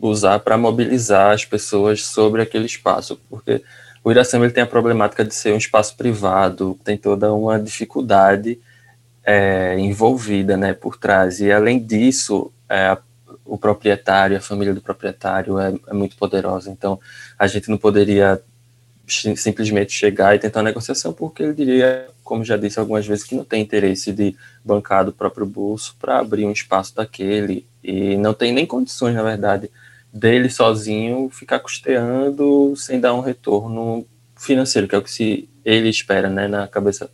usar 0.00 0.38
para 0.38 0.56
mobilizar 0.56 1.34
as 1.34 1.44
pessoas 1.44 2.06
sobre 2.06 2.40
aquele 2.40 2.64
espaço, 2.64 3.20
porque 3.28 3.62
o 4.02 4.10
Iracema 4.10 4.46
ele 4.46 4.54
tem 4.54 4.62
a 4.62 4.66
problemática 4.66 5.22
de 5.22 5.34
ser 5.34 5.52
um 5.52 5.58
espaço 5.58 5.94
privado, 5.94 6.78
tem 6.82 6.96
toda 6.96 7.34
uma 7.34 7.60
dificuldade 7.60 8.58
é, 9.26 9.76
envolvida 9.76 10.56
né, 10.56 10.72
por 10.72 10.96
trás, 10.96 11.40
e 11.40 11.50
além 11.50 11.84
disso, 11.84 12.52
é, 12.68 12.96
o 13.44 13.58
proprietário, 13.58 14.36
a 14.36 14.40
família 14.40 14.72
do 14.72 14.80
proprietário 14.80 15.58
é, 15.58 15.74
é 15.88 15.92
muito 15.92 16.16
poderosa, 16.16 16.70
então 16.70 17.00
a 17.36 17.48
gente 17.48 17.68
não 17.68 17.76
poderia 17.76 18.40
simplesmente 19.08 19.92
chegar 19.92 20.34
e 20.34 20.38
tentar 20.38 20.62
negociação, 20.62 21.12
porque 21.12 21.42
ele 21.42 21.54
diria, 21.54 22.08
como 22.24 22.44
já 22.44 22.56
disse 22.56 22.78
algumas 22.78 23.06
vezes, 23.06 23.24
que 23.24 23.34
não 23.34 23.44
tem 23.44 23.62
interesse 23.62 24.12
de 24.12 24.36
bancar 24.64 25.04
do 25.04 25.12
próprio 25.12 25.46
bolso 25.46 25.96
para 26.00 26.18
abrir 26.18 26.44
um 26.44 26.52
espaço 26.52 26.94
daquele, 26.94 27.66
e 27.82 28.16
não 28.16 28.34
tem 28.34 28.52
nem 28.52 28.66
condições, 28.66 29.14
na 29.14 29.22
verdade, 29.22 29.70
dele 30.12 30.48
sozinho 30.48 31.28
ficar 31.30 31.60
custeando 31.60 32.74
sem 32.76 32.98
dar 33.00 33.14
um 33.14 33.20
retorno 33.20 34.06
financeiro, 34.36 34.88
que 34.88 34.94
é 34.94 34.98
o 34.98 35.02
que 35.02 35.10
se 35.10 35.48
ele 35.64 35.88
espera, 35.88 36.28
né, 36.28 36.48
na 36.48 36.66
cabeça, 36.66 37.10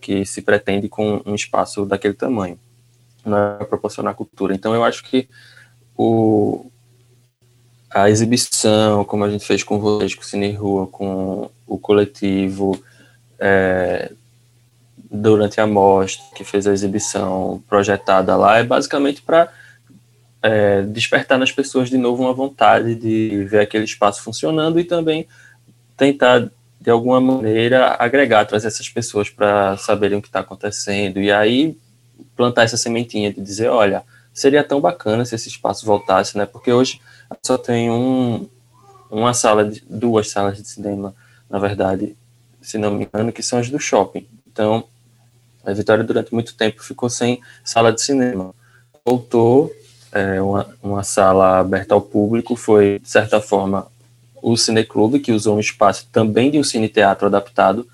que 0.00 0.24
se 0.24 0.42
pretende 0.42 0.88
com 0.88 1.22
um 1.24 1.34
espaço 1.34 1.84
daquele 1.84 2.14
tamanho, 2.14 2.58
não 3.24 3.38
é 3.60 3.64
proporcionar 3.64 4.14
cultura. 4.14 4.54
Então 4.54 4.74
eu 4.74 4.82
acho 4.82 5.04
que 5.04 5.28
o, 5.96 6.66
a 7.90 8.08
exibição, 8.08 9.04
como 9.04 9.24
a 9.24 9.30
gente 9.30 9.44
fez 9.44 9.62
com 9.62 9.78
vocês, 9.78 10.14
com 10.14 10.22
o 10.22 10.24
Cine 10.24 10.52
Rua, 10.52 10.86
com 10.86 11.50
o 11.66 11.78
coletivo, 11.78 12.82
é, 13.38 14.10
durante 15.10 15.60
a 15.60 15.66
mostra, 15.66 16.24
que 16.36 16.44
fez 16.44 16.66
a 16.66 16.72
exibição 16.72 17.62
projetada 17.68 18.36
lá, 18.36 18.58
é 18.58 18.64
basicamente 18.64 19.22
para 19.22 19.52
é, 20.42 20.82
despertar 20.82 21.38
nas 21.38 21.50
pessoas 21.50 21.90
de 21.90 21.98
novo 21.98 22.22
uma 22.22 22.32
vontade 22.32 22.94
de 22.94 23.44
ver 23.44 23.60
aquele 23.60 23.84
espaço 23.84 24.22
funcionando 24.22 24.78
e 24.78 24.84
também 24.84 25.26
tentar, 25.96 26.48
de 26.80 26.90
alguma 26.90 27.20
maneira, 27.20 27.94
agregar, 27.98 28.46
trazer 28.46 28.68
essas 28.68 28.88
pessoas 28.88 29.28
para 29.28 29.76
saberem 29.76 30.18
o 30.18 30.22
que 30.22 30.28
está 30.28 30.40
acontecendo. 30.40 31.20
E 31.20 31.30
aí 31.30 31.76
plantar 32.34 32.62
essa 32.62 32.76
sementinha 32.76 33.32
de 33.32 33.40
dizer, 33.40 33.68
olha, 33.68 34.02
seria 34.32 34.64
tão 34.64 34.80
bacana 34.80 35.24
se 35.24 35.34
esse 35.34 35.48
espaço 35.48 35.84
voltasse, 35.84 36.38
né? 36.38 36.46
Porque 36.46 36.72
hoje 36.72 37.00
só 37.42 37.58
tem 37.58 37.90
um, 37.90 38.48
uma 39.10 39.34
sala, 39.34 39.64
de, 39.64 39.82
duas 39.88 40.30
salas 40.30 40.56
de 40.56 40.66
cinema, 40.66 41.14
na 41.50 41.58
verdade, 41.58 42.16
se 42.62 42.78
não 42.78 42.92
me 42.92 43.04
engano, 43.04 43.32
que 43.32 43.42
são 43.42 43.58
as 43.58 43.68
do 43.68 43.78
shopping. 43.78 44.26
Então, 44.50 44.84
a 45.64 45.72
Vitória 45.74 46.02
durante 46.02 46.32
muito 46.32 46.54
tempo 46.54 46.82
ficou 46.82 47.10
sem 47.10 47.40
sala 47.62 47.92
de 47.92 48.00
cinema. 48.00 48.54
Voltou 49.04 49.70
é, 50.12 50.40
uma, 50.40 50.66
uma 50.82 51.02
sala 51.02 51.58
aberta 51.58 51.94
ao 51.94 52.00
público, 52.00 52.56
foi, 52.56 52.98
de 52.98 53.08
certa 53.08 53.40
forma, 53.40 53.89
o 54.42 54.56
Cineclube, 54.56 55.20
que 55.20 55.32
usou 55.32 55.56
um 55.56 55.60
espaço 55.60 56.08
também 56.12 56.50
de 56.50 56.58
um 56.58 56.64
cine-teatro 56.64 57.26
adaptado, 57.26 57.86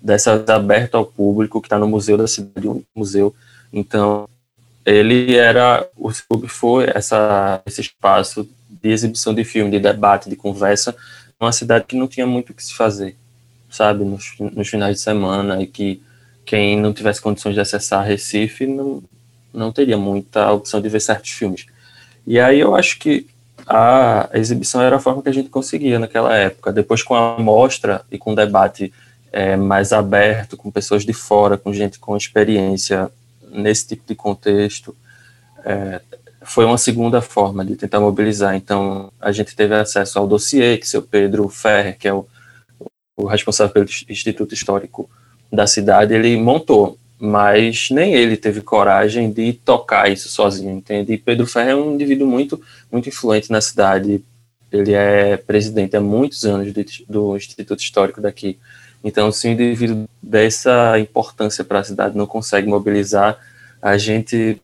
dessa 0.00 0.44
aberto 0.48 0.96
ao 0.96 1.06
público, 1.06 1.60
que 1.60 1.66
está 1.66 1.78
no 1.78 1.86
Museu 1.86 2.16
da 2.16 2.26
Cidade, 2.26 2.68
um 2.68 2.82
museu. 2.94 3.34
Então, 3.72 4.28
ele 4.84 5.36
era, 5.36 5.86
o 5.96 6.12
Cineclube 6.12 6.48
foi 6.48 6.86
essa, 6.92 7.62
esse 7.64 7.80
espaço 7.80 8.48
de 8.68 8.90
exibição 8.90 9.32
de 9.32 9.44
filme, 9.44 9.70
de 9.70 9.78
debate, 9.78 10.28
de 10.28 10.36
conversa, 10.36 10.94
numa 11.40 11.52
cidade 11.52 11.84
que 11.86 11.96
não 11.96 12.08
tinha 12.08 12.26
muito 12.26 12.50
o 12.50 12.54
que 12.54 12.64
se 12.64 12.74
fazer, 12.74 13.16
sabe, 13.70 14.04
nos, 14.04 14.34
nos 14.38 14.68
finais 14.68 14.96
de 14.96 15.02
semana, 15.02 15.62
e 15.62 15.66
que 15.66 16.02
quem 16.44 16.78
não 16.80 16.92
tivesse 16.92 17.20
condições 17.20 17.54
de 17.54 17.60
acessar 17.60 18.04
Recife 18.04 18.66
não, 18.66 19.02
não 19.52 19.72
teria 19.72 19.96
muita 19.96 20.50
opção 20.52 20.80
de 20.80 20.88
ver 20.88 21.00
certos 21.00 21.30
filmes. 21.30 21.66
E 22.26 22.38
aí 22.38 22.60
eu 22.60 22.74
acho 22.74 22.98
que 22.98 23.26
a 23.66 24.28
exibição 24.34 24.80
era 24.80 24.96
a 24.96 25.00
forma 25.00 25.22
que 25.22 25.28
a 25.28 25.34
gente 25.34 25.48
conseguia 25.48 25.98
naquela 25.98 26.34
época. 26.36 26.72
Depois, 26.72 27.02
com 27.02 27.14
a 27.14 27.38
mostra 27.38 28.04
e 28.10 28.18
com 28.18 28.32
o 28.32 28.36
debate 28.36 28.92
é, 29.32 29.56
mais 29.56 29.92
aberto, 29.92 30.56
com 30.56 30.70
pessoas 30.70 31.04
de 31.04 31.12
fora, 31.12 31.56
com 31.56 31.72
gente 31.72 31.98
com 31.98 32.16
experiência 32.16 33.10
nesse 33.50 33.88
tipo 33.88 34.02
de 34.06 34.14
contexto, 34.14 34.94
é, 35.64 36.00
foi 36.42 36.64
uma 36.64 36.78
segunda 36.78 37.20
forma 37.20 37.64
de 37.64 37.76
tentar 37.76 38.00
mobilizar. 38.00 38.54
Então, 38.54 39.12
a 39.20 39.32
gente 39.32 39.54
teve 39.54 39.74
acesso 39.74 40.18
ao 40.18 40.26
dossiê 40.26 40.76
que 40.76 40.88
seu 40.88 41.02
Pedro 41.02 41.48
Ferrer, 41.48 41.96
que 41.98 42.08
é 42.08 42.12
o, 42.12 42.26
o 43.16 43.26
responsável 43.26 43.72
pelo 43.72 43.86
Instituto 44.08 44.54
Histórico 44.54 45.08
da 45.52 45.66
cidade, 45.66 46.14
ele 46.14 46.36
montou 46.36 46.98
mas 47.24 47.88
nem 47.88 48.14
ele 48.14 48.36
teve 48.36 48.60
coragem 48.60 49.30
de 49.30 49.52
tocar 49.52 50.10
isso 50.10 50.28
sozinho, 50.28 50.76
entende? 50.76 51.12
E 51.12 51.16
Pedro 51.16 51.46
Ferreira 51.46 51.78
é 51.78 51.80
um 51.80 51.94
indivíduo 51.94 52.26
muito, 52.26 52.60
muito 52.90 53.08
influente 53.08 53.48
na 53.48 53.60
cidade. 53.60 54.24
Ele 54.72 54.92
é 54.92 55.36
presidente 55.36 55.96
há 55.96 56.00
muitos 56.00 56.44
anos 56.44 56.72
do, 56.72 56.84
do 57.08 57.36
Instituto 57.36 57.78
Histórico 57.78 58.20
daqui. 58.20 58.58
Então, 59.04 59.30
se 59.30 59.46
um 59.46 59.52
indivíduo 59.52 60.08
dessa 60.20 60.98
importância 60.98 61.62
para 61.62 61.78
a 61.78 61.84
cidade 61.84 62.16
não 62.16 62.26
consegue 62.26 62.66
mobilizar, 62.66 63.38
a 63.80 63.96
gente 63.96 64.60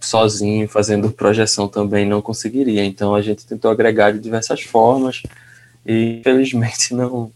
sozinho, 0.00 0.66
fazendo 0.66 1.10
projeção 1.10 1.68
também 1.68 2.06
não 2.06 2.22
conseguiria. 2.22 2.86
Então, 2.86 3.14
a 3.14 3.20
gente 3.20 3.44
tentou 3.44 3.70
agregar 3.70 4.12
de 4.12 4.18
diversas 4.18 4.62
formas 4.62 5.22
e, 5.84 6.20
infelizmente, 6.20 6.94
não, 6.96 7.30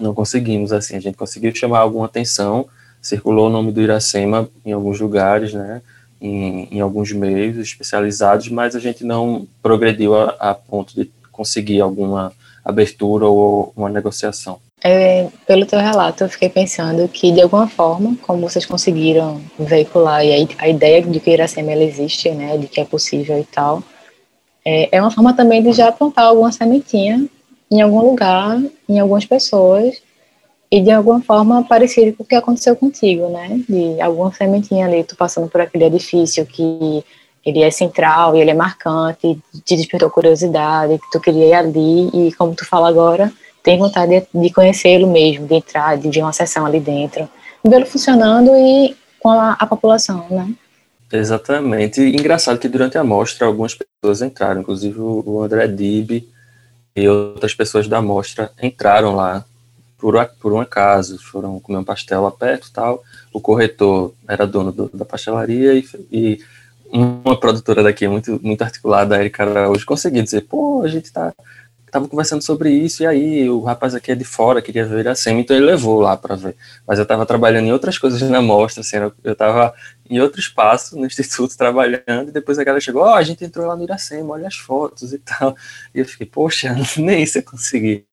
não 0.00 0.14
conseguimos. 0.14 0.72
Assim, 0.72 0.96
a 0.96 1.00
gente 1.00 1.18
conseguiu 1.18 1.54
chamar 1.54 1.80
alguma 1.80 2.06
atenção, 2.06 2.66
circulou 3.04 3.48
o 3.48 3.50
nome 3.50 3.70
do 3.70 3.82
Iracema 3.82 4.48
em 4.64 4.72
alguns 4.72 4.98
lugares, 4.98 5.52
né, 5.52 5.82
em, 6.20 6.68
em 6.70 6.80
alguns 6.80 7.12
meios 7.12 7.58
especializados, 7.58 8.48
mas 8.48 8.74
a 8.74 8.80
gente 8.80 9.04
não 9.04 9.46
progrediu 9.62 10.16
a, 10.16 10.34
a 10.40 10.54
ponto 10.54 10.94
de 10.94 11.10
conseguir 11.30 11.80
alguma 11.80 12.32
abertura 12.64 13.26
ou 13.26 13.72
uma 13.76 13.90
negociação. 13.90 14.58
É, 14.82 15.28
pelo 15.46 15.66
teu 15.66 15.78
relato, 15.78 16.24
eu 16.24 16.28
fiquei 16.28 16.48
pensando 16.48 17.06
que, 17.08 17.30
de 17.30 17.42
alguma 17.42 17.68
forma, 17.68 18.16
como 18.22 18.48
vocês 18.48 18.64
conseguiram 18.64 19.40
veicular 19.58 20.20
a, 20.20 20.62
a 20.64 20.68
ideia 20.68 21.02
de 21.02 21.20
que 21.20 21.30
Iracema 21.30 21.72
ela 21.72 21.84
existe, 21.84 22.30
né, 22.30 22.56
de 22.56 22.66
que 22.66 22.80
é 22.80 22.84
possível 22.84 23.38
e 23.38 23.44
tal, 23.44 23.82
é, 24.64 24.96
é 24.96 25.00
uma 25.00 25.10
forma 25.10 25.34
também 25.34 25.62
de 25.62 25.72
já 25.72 25.92
plantar 25.92 26.22
alguma 26.22 26.50
sementinha 26.50 27.26
em 27.70 27.82
algum 27.82 28.00
lugar, 28.00 28.62
em 28.88 28.98
algumas 28.98 29.26
pessoas, 29.26 30.00
e 30.74 30.80
de 30.80 30.90
alguma 30.90 31.20
forma 31.20 31.62
parecido 31.62 32.16
com 32.16 32.24
o 32.24 32.26
que 32.26 32.34
aconteceu 32.34 32.74
contigo, 32.74 33.28
né? 33.28 33.60
De 33.68 34.00
alguma 34.00 34.32
sementinha 34.32 34.86
ali, 34.86 35.04
tu 35.04 35.14
passando 35.14 35.48
por 35.48 35.60
aquele 35.60 35.84
edifício 35.84 36.44
que 36.44 37.04
ele 37.46 37.62
é 37.62 37.70
central 37.70 38.34
e 38.34 38.40
ele 38.40 38.50
é 38.50 38.54
marcante, 38.54 39.38
te 39.64 39.76
despertou 39.76 40.10
curiosidade, 40.10 40.98
que 40.98 41.10
tu 41.12 41.20
queria 41.20 41.46
ir 41.46 41.54
ali 41.54 42.08
e 42.12 42.32
como 42.32 42.56
tu 42.56 42.66
fala 42.66 42.88
agora, 42.88 43.32
tem 43.62 43.78
vontade 43.78 44.26
de, 44.34 44.50
conhecê-lo 44.50 45.06
mesmo, 45.06 45.46
de 45.46 45.54
entrar, 45.54 45.96
de 45.96 46.10
ver 46.10 46.22
uma 46.22 46.32
sessão 46.32 46.66
ali 46.66 46.80
dentro, 46.80 47.28
vê-lo 47.64 47.86
funcionando 47.86 48.50
e 48.56 48.96
com 49.20 49.30
a, 49.30 49.52
a 49.52 49.66
população, 49.68 50.26
né? 50.28 50.52
Exatamente. 51.12 52.00
E 52.00 52.16
engraçado 52.16 52.58
que 52.58 52.68
durante 52.68 52.98
a 52.98 53.04
mostra 53.04 53.46
algumas 53.46 53.76
pessoas 53.76 54.22
entraram, 54.22 54.62
inclusive 54.62 54.98
o 54.98 55.40
André 55.40 55.68
Dib 55.68 56.28
e 56.96 57.08
outras 57.08 57.54
pessoas 57.54 57.86
da 57.86 58.02
mostra 58.02 58.50
entraram 58.60 59.14
lá 59.14 59.44
por, 59.98 60.14
por 60.40 60.52
um 60.52 60.60
acaso, 60.60 61.18
foram 61.18 61.58
comer 61.60 61.78
um 61.78 61.84
pastel 61.84 62.22
lá 62.22 62.30
perto 62.30 62.70
tal. 62.72 63.02
O 63.32 63.40
corretor 63.40 64.12
era 64.28 64.46
dono 64.46 64.72
do, 64.72 64.90
da 64.92 65.04
pastelaria 65.04 65.74
e, 65.74 65.86
e, 66.10 66.40
uma 66.90 67.38
produtora 67.38 67.82
daqui 67.82 68.06
muito, 68.06 68.38
muito 68.42 68.62
articulada, 68.62 69.16
a 69.16 69.20
Erika 69.20 69.42
Araújo, 69.42 69.84
conseguiu 69.84 70.22
dizer, 70.22 70.42
pô, 70.42 70.82
a 70.82 70.88
gente 70.88 71.12
tá 71.12 71.32
tava 71.94 72.08
conversando 72.08 72.42
sobre 72.42 72.70
isso, 72.70 73.04
e 73.04 73.06
aí 73.06 73.48
o 73.48 73.60
rapaz 73.60 73.94
aqui 73.94 74.10
é 74.10 74.16
de 74.16 74.24
fora, 74.24 74.60
queria 74.60 74.84
ver 74.84 74.98
Iracema, 74.98 75.38
então 75.38 75.56
ele 75.56 75.66
levou 75.66 76.00
lá 76.00 76.16
para 76.16 76.34
ver. 76.34 76.56
Mas 76.84 76.98
eu 76.98 77.04
estava 77.04 77.24
trabalhando 77.24 77.66
em 77.66 77.72
outras 77.72 77.96
coisas 77.96 78.20
na 78.22 78.42
mostra, 78.42 78.80
assim, 78.80 78.96
eu 79.22 79.32
estava 79.32 79.72
em 80.08 80.20
outro 80.20 80.40
espaço 80.40 80.98
no 80.98 81.06
instituto 81.06 81.56
trabalhando, 81.58 82.28
e 82.28 82.32
depois 82.32 82.58
a 82.58 82.64
galera 82.64 82.80
chegou, 82.80 83.02
ó, 83.02 83.12
oh, 83.12 83.14
a 83.14 83.22
gente 83.22 83.44
entrou 83.44 83.66
lá 83.66 83.76
no 83.76 83.84
Iracema, 83.84 84.34
olha 84.34 84.46
as 84.46 84.56
fotos 84.56 85.12
e 85.12 85.18
tal. 85.18 85.56
E 85.94 86.00
eu 86.00 86.04
fiquei, 86.04 86.26
poxa, 86.26 86.74
nem 86.96 87.22
isso 87.22 87.38
eu 87.38 87.42
consegui. 87.42 88.04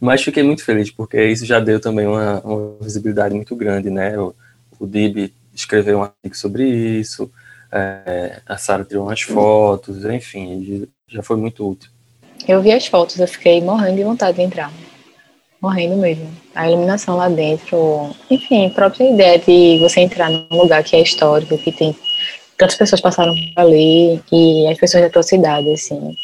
Mas 0.00 0.22
fiquei 0.22 0.42
muito 0.42 0.64
feliz, 0.64 0.90
porque 0.90 1.22
isso 1.24 1.44
já 1.44 1.60
deu 1.60 1.80
também 1.80 2.06
uma, 2.06 2.40
uma 2.40 2.76
visibilidade 2.80 3.34
muito 3.34 3.54
grande, 3.56 3.90
né? 3.90 4.18
O, 4.18 4.34
o 4.78 4.86
Dib 4.86 5.32
escreveu 5.54 5.98
um 5.98 6.02
artigo 6.02 6.36
sobre 6.36 6.64
isso, 6.64 7.30
é, 7.70 8.40
a 8.46 8.56
Sara 8.56 8.84
tirou 8.84 9.04
umas 9.04 9.22
fotos, 9.22 10.04
enfim, 10.04 10.88
já 11.08 11.22
foi 11.22 11.36
muito 11.36 11.68
útil. 11.68 11.90
Eu 12.46 12.60
vi 12.60 12.72
as 12.72 12.86
fotos, 12.86 13.18
eu 13.18 13.28
fiquei 13.28 13.60
morrendo 13.60 13.96
de 13.96 14.04
vontade 14.04 14.36
de 14.36 14.42
entrar. 14.42 14.72
Morrendo 15.62 15.96
mesmo. 15.96 16.28
A 16.56 16.68
iluminação 16.68 17.16
lá 17.16 17.28
dentro, 17.28 18.10
enfim, 18.28 18.66
a 18.66 18.70
própria 18.70 19.08
ideia 19.08 19.38
de 19.38 19.78
você 19.78 20.00
entrar 20.00 20.28
num 20.28 20.62
lugar 20.62 20.82
que 20.82 20.96
é 20.96 21.00
histórico, 21.00 21.56
que 21.56 21.70
tem 21.70 21.96
tantas 22.58 22.76
pessoas 22.76 23.00
passaram 23.00 23.32
por 23.32 23.62
ali, 23.62 24.20
e 24.32 24.66
as 24.66 24.76
pessoas 24.76 25.04
da 25.04 25.10
tua 25.10 25.22
cidade, 25.22 25.72
assim. 25.72 26.16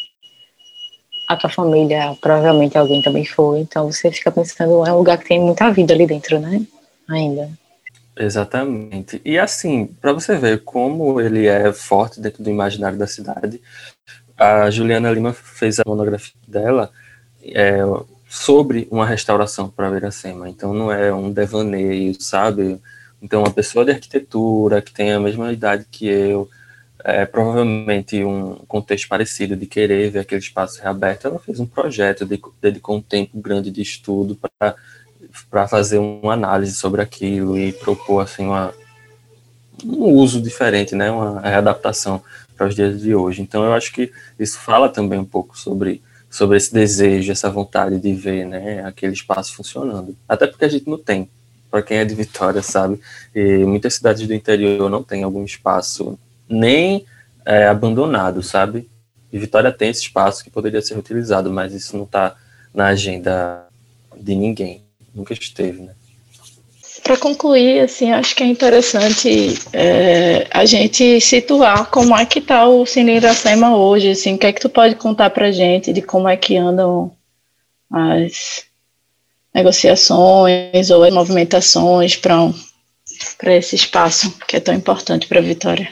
A 1.28 1.36
tua 1.36 1.50
família, 1.50 2.16
provavelmente 2.20 2.76
alguém 2.76 3.00
também 3.00 3.24
foi, 3.24 3.60
então 3.60 3.90
você 3.92 4.10
fica 4.10 4.32
pensando, 4.32 4.84
é 4.84 4.92
um 4.92 4.98
lugar 4.98 5.18
que 5.18 5.28
tem 5.28 5.40
muita 5.40 5.70
vida 5.70 5.94
ali 5.94 6.06
dentro, 6.06 6.40
né? 6.40 6.60
Ainda. 7.08 7.48
Exatamente. 8.16 9.22
E 9.24 9.38
assim, 9.38 9.86
para 9.86 10.12
você 10.12 10.36
ver 10.36 10.64
como 10.64 11.20
ele 11.20 11.46
é 11.46 11.72
forte 11.72 12.20
dentro 12.20 12.42
do 12.42 12.50
imaginário 12.50 12.98
da 12.98 13.06
cidade, 13.06 13.60
a 14.36 14.68
Juliana 14.68 15.12
Lima 15.12 15.32
fez 15.32 15.78
a 15.78 15.84
monografia 15.86 16.34
dela 16.46 16.90
é, 17.44 17.78
sobre 18.28 18.86
uma 18.90 19.06
restauração 19.06 19.68
para 19.68 19.96
Iracema. 19.96 20.48
Então 20.48 20.74
não 20.74 20.92
é 20.92 21.12
um 21.12 21.32
devaneio, 21.32 22.20
sabe? 22.20 22.80
Então 23.22 23.40
uma 23.40 23.50
pessoa 23.50 23.84
de 23.84 23.92
arquitetura 23.92 24.82
que 24.82 24.92
tem 24.92 25.12
a 25.12 25.20
mesma 25.20 25.52
idade 25.52 25.86
que 25.90 26.06
eu, 26.06 26.48
é, 27.02 27.24
provavelmente 27.24 28.22
um 28.22 28.56
contexto 28.68 29.08
parecido 29.08 29.56
de 29.56 29.66
querer 29.66 30.10
ver 30.10 30.20
aquele 30.20 30.40
espaço 30.40 30.80
reaberto, 30.82 31.26
ela 31.26 31.38
fez 31.38 31.58
um 31.58 31.66
projeto, 31.66 32.28
dedicou 32.60 32.96
um 32.96 33.02
tempo 33.02 33.40
grande 33.40 33.70
de 33.70 33.80
estudo 33.80 34.36
para 34.36 34.76
para 35.50 35.68
fazer 35.68 35.98
uma 35.98 36.32
análise 36.32 36.74
sobre 36.74 37.02
aquilo 37.02 37.58
e 37.58 37.72
propor 37.72 38.20
assim 38.20 38.46
uma, 38.46 38.72
um 39.84 40.04
uso 40.12 40.40
diferente, 40.40 40.94
né, 40.94 41.10
uma 41.10 41.40
readaptação 41.40 42.22
para 42.56 42.66
os 42.66 42.74
dias 42.74 43.00
de 43.00 43.14
hoje. 43.14 43.42
Então 43.42 43.64
eu 43.64 43.72
acho 43.72 43.92
que 43.92 44.10
isso 44.38 44.58
fala 44.58 44.88
também 44.88 45.18
um 45.18 45.24
pouco 45.24 45.58
sobre 45.58 46.02
sobre 46.30 46.56
esse 46.56 46.72
desejo, 46.72 47.32
essa 47.32 47.50
vontade 47.50 47.98
de 47.98 48.12
ver, 48.12 48.46
né, 48.46 48.84
aquele 48.84 49.12
espaço 49.12 49.54
funcionando. 49.54 50.16
Até 50.28 50.46
porque 50.46 50.64
a 50.64 50.68
gente 50.68 50.88
não 50.88 50.98
tem. 50.98 51.28
Para 51.70 51.82
quem 51.82 51.98
é 51.98 52.04
de 52.04 52.14
Vitória 52.14 52.62
sabe, 52.62 53.00
e 53.34 53.64
muitas 53.64 53.94
cidades 53.94 54.26
do 54.26 54.34
interior 54.34 54.88
não 54.88 55.02
tem 55.02 55.22
algum 55.22 55.44
espaço 55.44 56.18
nem 56.48 57.04
é, 57.44 57.66
abandonado, 57.66 58.42
sabe? 58.42 58.88
E 59.30 59.38
Vitória 59.38 59.70
tem 59.70 59.90
esse 59.90 60.02
espaço 60.02 60.42
que 60.42 60.50
poderia 60.50 60.80
ser 60.80 60.96
utilizado, 60.96 61.52
mas 61.52 61.74
isso 61.74 61.96
não 61.96 62.04
está 62.04 62.36
na 62.72 62.86
agenda 62.86 63.66
de 64.16 64.34
ninguém. 64.34 64.82
Nunca 65.14 65.34
esteve, 65.34 65.82
né? 65.82 65.92
Para 67.08 67.16
concluir, 67.16 67.80
assim, 67.80 68.12
acho 68.12 68.36
que 68.36 68.42
é 68.42 68.46
interessante 68.46 69.58
é, 69.72 70.46
a 70.50 70.66
gente 70.66 71.18
situar 71.22 71.86
como 71.86 72.14
é 72.14 72.26
que 72.26 72.38
está 72.38 72.68
o 72.68 72.84
Cine 72.84 73.16
Iracema 73.16 73.74
hoje, 73.74 74.10
assim, 74.10 74.34
o 74.34 74.38
que 74.38 74.46
é 74.46 74.52
que 74.52 74.60
tu 74.60 74.68
pode 74.68 74.94
contar 74.96 75.30
para 75.30 75.50
gente 75.50 75.90
de 75.90 76.02
como 76.02 76.28
é 76.28 76.36
que 76.36 76.58
andam 76.58 77.10
as 77.90 78.66
negociações 79.54 80.90
ou 80.90 81.02
as 81.02 81.14
movimentações 81.14 82.14
para 82.14 82.42
um, 82.42 82.52
esse 83.44 83.74
espaço 83.74 84.30
que 84.46 84.56
é 84.56 84.60
tão 84.60 84.74
importante 84.74 85.26
para 85.26 85.38
a 85.38 85.42
Vitória? 85.42 85.88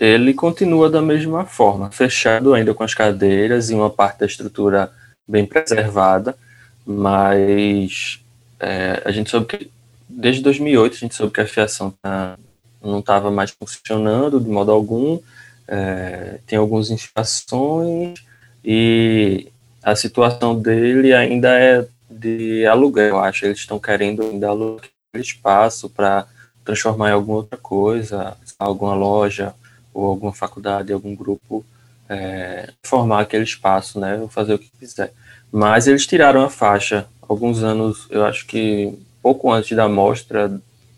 ele 0.00 0.34
continua 0.34 0.90
da 0.90 1.00
mesma 1.00 1.44
forma, 1.44 1.92
fechado 1.92 2.52
ainda 2.52 2.74
com 2.74 2.82
as 2.82 2.94
cadeiras 2.94 3.70
e 3.70 3.74
uma 3.74 3.90
parte 3.90 4.18
da 4.18 4.26
estrutura 4.26 4.90
bem 5.24 5.46
preservada, 5.46 6.36
mas 6.84 8.18
é, 8.58 9.00
a 9.04 9.12
gente 9.12 9.30
soube 9.30 9.46
que 9.46 9.77
desde 10.08 10.42
2008 10.42 10.94
a 10.94 10.98
gente 10.98 11.14
soube 11.14 11.32
que 11.32 11.40
a 11.40 11.46
fiação 11.46 11.92
tá, 12.02 12.38
não 12.82 13.00
estava 13.00 13.30
mais 13.30 13.50
funcionando 13.50 14.40
de 14.40 14.48
modo 14.48 14.72
algum, 14.72 15.18
é, 15.66 16.38
tem 16.46 16.58
algumas 16.58 16.90
infrações 16.90 18.18
e 18.64 19.48
a 19.82 19.94
situação 19.94 20.58
dele 20.58 21.12
ainda 21.12 21.58
é 21.58 21.86
de 22.10 22.66
aluguel, 22.66 23.08
eu 23.08 23.20
acho. 23.20 23.44
Eles 23.44 23.58
estão 23.58 23.78
querendo 23.78 24.22
ainda 24.22 24.48
alugar 24.48 24.88
espaço 25.14 25.88
para 25.88 26.26
transformar 26.64 27.10
em 27.10 27.12
alguma 27.12 27.38
outra 27.38 27.58
coisa, 27.58 28.36
alguma 28.58 28.94
loja 28.94 29.54
ou 29.92 30.06
alguma 30.06 30.32
faculdade, 30.32 30.92
algum 30.92 31.14
grupo, 31.14 31.64
é, 32.08 32.72
formar 32.82 33.20
aquele 33.20 33.44
espaço, 33.44 33.98
né, 33.98 34.26
fazer 34.30 34.54
o 34.54 34.58
que 34.58 34.70
quiser. 34.78 35.12
Mas 35.50 35.86
eles 35.86 36.06
tiraram 36.06 36.42
a 36.42 36.50
faixa 36.50 37.06
alguns 37.22 37.62
anos, 37.62 38.06
eu 38.10 38.24
acho 38.24 38.46
que 38.46 38.98
pouco 39.28 39.52
antes 39.52 39.76
da 39.76 39.86
mostra 39.86 40.48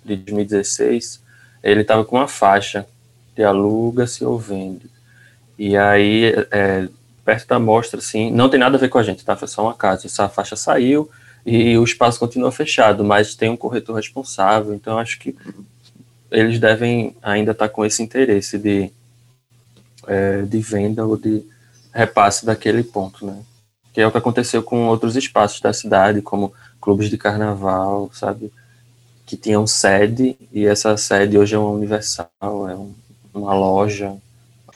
de 0.04 0.14
2016, 0.14 1.20
ele 1.64 1.80
estava 1.80 2.04
com 2.04 2.14
uma 2.14 2.28
faixa 2.28 2.86
de 3.34 3.42
aluga-se 3.42 4.24
ou 4.24 4.38
vende. 4.38 4.88
E 5.58 5.76
aí, 5.76 6.32
é, 6.52 6.88
perto 7.24 7.48
da 7.48 7.58
mostra, 7.58 7.98
assim, 7.98 8.30
não 8.30 8.48
tem 8.48 8.60
nada 8.60 8.76
a 8.76 8.80
ver 8.80 8.88
com 8.88 8.98
a 8.98 9.02
gente, 9.02 9.24
tá? 9.24 9.34
Foi 9.34 9.48
só 9.48 9.64
uma 9.64 9.74
casa. 9.74 10.06
Essa 10.06 10.28
faixa 10.28 10.54
saiu 10.54 11.10
e 11.44 11.76
o 11.76 11.82
espaço 11.82 12.20
continua 12.20 12.52
fechado, 12.52 13.02
mas 13.02 13.34
tem 13.34 13.50
um 13.50 13.56
corretor 13.56 13.96
responsável, 13.96 14.74
então 14.74 14.96
acho 14.96 15.18
que 15.18 15.34
eles 16.30 16.60
devem 16.60 17.16
ainda 17.20 17.50
estar 17.50 17.66
tá 17.66 17.74
com 17.74 17.84
esse 17.84 18.00
interesse 18.00 18.58
de, 18.58 18.92
é, 20.06 20.42
de 20.42 20.58
venda 20.60 21.04
ou 21.04 21.16
de 21.16 21.42
repasse 21.92 22.46
daquele 22.46 22.84
ponto, 22.84 23.26
né? 23.26 23.42
Que 23.92 24.00
é 24.00 24.06
o 24.06 24.10
que 24.10 24.18
aconteceu 24.18 24.62
com 24.62 24.86
outros 24.86 25.16
espaços 25.16 25.60
da 25.60 25.72
cidade, 25.72 26.22
como 26.22 26.52
clubes 26.80 27.10
de 27.10 27.18
carnaval, 27.18 28.10
sabe? 28.12 28.52
Que 29.26 29.36
tinham 29.36 29.66
sede, 29.66 30.36
e 30.52 30.66
essa 30.66 30.96
sede 30.96 31.38
hoje 31.38 31.54
é 31.54 31.58
uma 31.58 31.70
universal, 31.70 32.28
é 32.40 32.74
um, 32.74 32.92
uma 33.34 33.54
loja. 33.54 34.14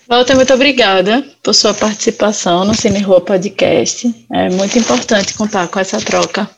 Walter, 0.06 0.36
muito 0.36 0.52
obrigada 0.52 1.24
por 1.42 1.54
sua 1.54 1.72
participação 1.72 2.64
no 2.64 2.74
Cine 2.74 3.00
Rua 3.00 3.20
Podcast. 3.20 4.26
É 4.30 4.50
muito 4.50 4.78
importante 4.78 5.34
contar 5.34 5.68
com 5.68 5.80
essa 5.80 5.98
troca 5.98 6.48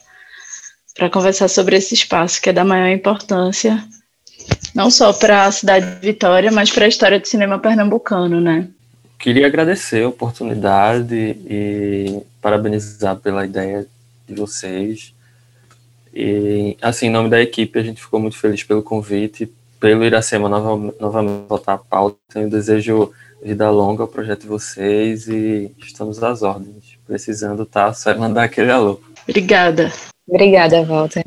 para 0.97 1.11
conversar 1.11 1.49
sobre 1.49 1.77
esse 1.77 1.95
espaço 1.95 2.41
que 2.41 2.51
é 2.51 2.53
da 2.53 2.65
maior 2.65 2.89
importância, 2.89 3.83
não 4.75 4.91
só 4.91 5.13
para 5.13 5.45
a 5.45 5.53
cidade 5.53 5.87
de 5.87 6.07
Vitória, 6.07 6.51
mas 6.51 6.71
para 6.71 6.87
a 6.87 6.89
história 6.89 7.21
do 7.21 7.29
cinema 7.29 7.59
pernambucano, 7.59 8.41
né? 8.41 8.67
Queria 9.19 9.47
agradecer 9.47 10.05
a 10.05 10.09
oportunidade 10.09 11.15
e 11.15 12.21
parabenizar 12.47 13.17
pela 13.17 13.45
ideia 13.45 13.89
de 14.25 14.35
vocês. 14.37 15.13
E, 16.15 16.77
assim, 16.81 17.07
em 17.07 17.11
nome 17.11 17.29
da 17.29 17.43
equipe, 17.43 17.77
a 17.77 17.83
gente 17.83 18.01
ficou 18.01 18.21
muito 18.21 18.39
feliz 18.39 18.63
pelo 18.63 18.85
convite, 18.85 19.53
pelo 19.81 20.05
Iracema 20.05 20.49
nova, 20.49 20.95
novamente 21.01 21.49
voltar 21.49 21.73
à 21.73 21.79
pauta. 21.79 22.21
Eu 22.37 22.49
desejo 22.49 23.11
vida 23.43 23.69
longa 23.69 24.05
ao 24.05 24.09
projeto 24.09 24.43
de 24.43 24.47
vocês 24.47 25.27
e 25.27 25.75
estamos 25.77 26.23
às 26.23 26.43
ordens. 26.43 26.97
Precisando, 27.05 27.67
tá? 27.67 27.93
Só 27.93 28.13
é 28.13 28.15
mandar 28.15 28.45
aquele 28.45 28.71
alô. 28.71 29.01
Obrigada. 29.29 29.93
Obrigada, 30.29 30.85
Walter. 30.85 31.25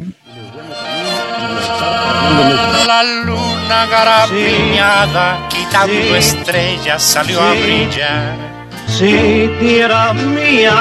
La 2.87 3.01
luna 3.01 3.85
garapiñada, 3.87 5.49
quitando 5.49 6.15
estrellas, 6.15 7.03
salió 7.03 7.41
a 7.41 7.55
brillar. 7.55 8.48
Si 8.89 9.49
tierra 9.59 10.13
mía, 10.13 10.73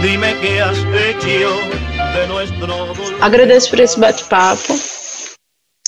dime 0.00 0.34
qué 0.40 0.60
has 0.60 0.78
hecho 0.78 1.50
de 2.14 2.26
nuestro 2.28 2.72
Agradeço 3.20 3.70
por 3.70 3.80
esse 3.80 3.98
bate-papo. 3.98 4.74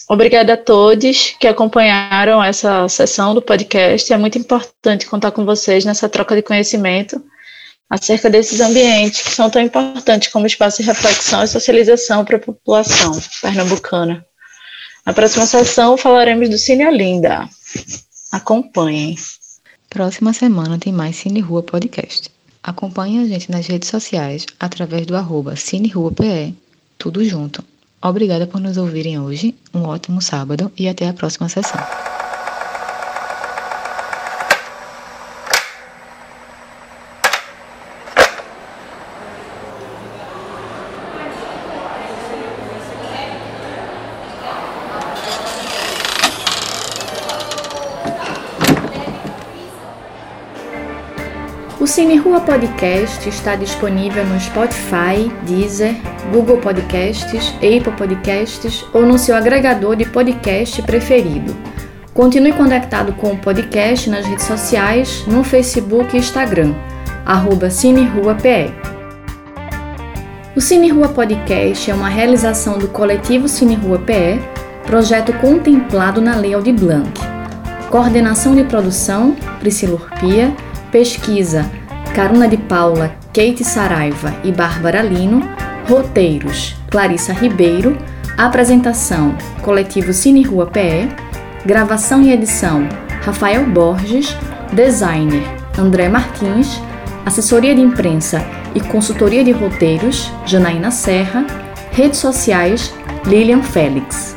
Obrigada 0.09 0.55
a 0.55 0.57
todos 0.57 1.35
que 1.41 1.47
acompanharam 1.47 2.43
essa 2.43 2.89
sessão 2.89 3.35
do 3.35 3.41
podcast. 3.41 4.13
É 4.13 4.19
muito 4.19 4.37
importante 4.37 5.07
contar 5.07 5.31
com 5.31 5.45
vocês 5.45 5.85
nessa 5.85 6.09
troca 6.09 6.37
de 6.37 6.43
conhecimento 6.43 7.23
acerca 7.89 8.29
desses 8.29 8.61
ambientes 8.61 9.23
que 9.23 9.31
são 9.31 9.49
tão 9.49 9.63
importantes 9.63 10.29
como 10.29 10.47
espaço 10.47 10.83
de 10.83 10.89
reflexão 10.89 11.43
e 11.45 11.49
socialização 11.49 12.25
para 12.25 12.37
a 12.37 12.41
população 12.41 13.13
pernambucana. 13.41 14.25
Na 15.07 15.13
próxima 15.13 15.47
sessão 15.47 15.97
falaremos 15.97 16.49
do 16.49 16.59
Cine 16.59 16.87
Olinda. 16.87 17.49
Acompanhem. 18.33 19.17
Próxima 19.95 20.33
semana 20.33 20.77
tem 20.77 20.93
mais 20.93 21.15
Cine 21.15 21.39
Rua 21.39 21.63
Podcast. 21.63 22.29
Acompanhe 22.61 23.21
a 23.21 23.29
gente 23.29 23.49
nas 23.49 23.69
redes 23.69 23.89
sociais 23.89 24.45
através 24.59 25.07
do 25.07 25.15
arroba 25.15 25.55
CineRuaPE, 25.55 26.53
tudo 26.99 27.25
junto. 27.25 27.63
Obrigada 28.03 28.45
por 28.45 28.61
nos 28.61 28.77
ouvirem 28.77 29.21
hoje, 29.21 29.55
um 29.73 29.85
ótimo 29.85 30.21
sábado 30.21 30.73
e 30.77 30.89
até 30.89 31.09
a 31.09 31.15
próxima 31.15 31.49
sessão. 31.49 31.81
Rua 52.35 52.43
Podcast 52.43 53.29
está 53.29 53.55
disponível 53.55 54.27
no 54.27 54.41
Spotify, 54.41 55.31
Deezer, 55.47 55.95
Google 56.33 56.57
Podcasts, 56.57 57.55
Apple 57.59 57.93
Podcasts 57.97 58.85
ou 58.93 59.07
no 59.07 59.17
seu 59.17 59.37
agregador 59.37 59.95
de 59.95 60.05
podcast 60.05 60.83
preferido. 60.83 61.57
Continue 62.13 62.53
conectado 62.53 63.13
com 63.13 63.35
o 63.35 63.39
podcast 63.39 64.11
nas 64.11 64.27
redes 64.27 64.47
sociais, 64.47 65.25
no 65.29 65.45
Facebook 65.45 66.17
e 66.17 66.19
Instagram, 66.19 66.75
arroba 67.25 67.71
CineRuaPE. 67.71 68.75
O 70.57 70.61
Cine 70.61 70.89
Rua 70.89 71.11
Podcast 71.11 71.89
é 71.89 71.95
uma 71.95 72.09
realização 72.09 72.81
do 72.81 72.89
coletivo 72.89 73.47
Cine 73.47 73.77
Rua 73.77 74.01
PE, 74.01 74.41
projeto 74.85 75.33
contemplado 75.35 76.21
na 76.21 76.35
Lei 76.35 76.53
Aldir 76.53 76.75
Blanc. 76.75 77.13
Coordenação 77.91 78.57
de 78.57 78.65
produção, 78.65 79.37
Priscila 79.61 79.95
Urpia, 79.95 80.53
Pesquisa: 80.91 81.84
Caruna 82.15 82.47
de 82.47 82.57
Paula, 82.57 83.17
Kate 83.35 83.65
Saraiva 83.65 84.33
e 84.45 84.53
Bárbara 84.53 85.03
Lino. 85.03 85.43
Roteiros: 85.89 86.77
Clarissa 86.89 87.33
Ribeiro. 87.33 87.99
Apresentação: 88.39 89.37
Coletivo 89.63 90.13
Cine 90.13 90.45
Rua 90.45 90.65
PE. 90.67 91.09
Gravação 91.67 92.23
e 92.23 92.33
edição: 92.33 92.89
Rafael 93.25 93.67
Borges. 93.67 94.37
Designer: 94.73 95.43
André 95.77 96.09
Martins. 96.09 96.81
Assessoria 97.27 97.75
de 97.75 97.81
imprensa 97.81 98.47
e 98.77 98.81
consultoria 98.81 99.43
de 99.43 99.51
roteiros: 99.51 100.31
Janaína 100.47 100.93
Serra. 100.93 101.45
Redes 101.91 102.21
sociais: 102.21 102.95
Lilian 103.27 103.61
Félix. 103.61 104.34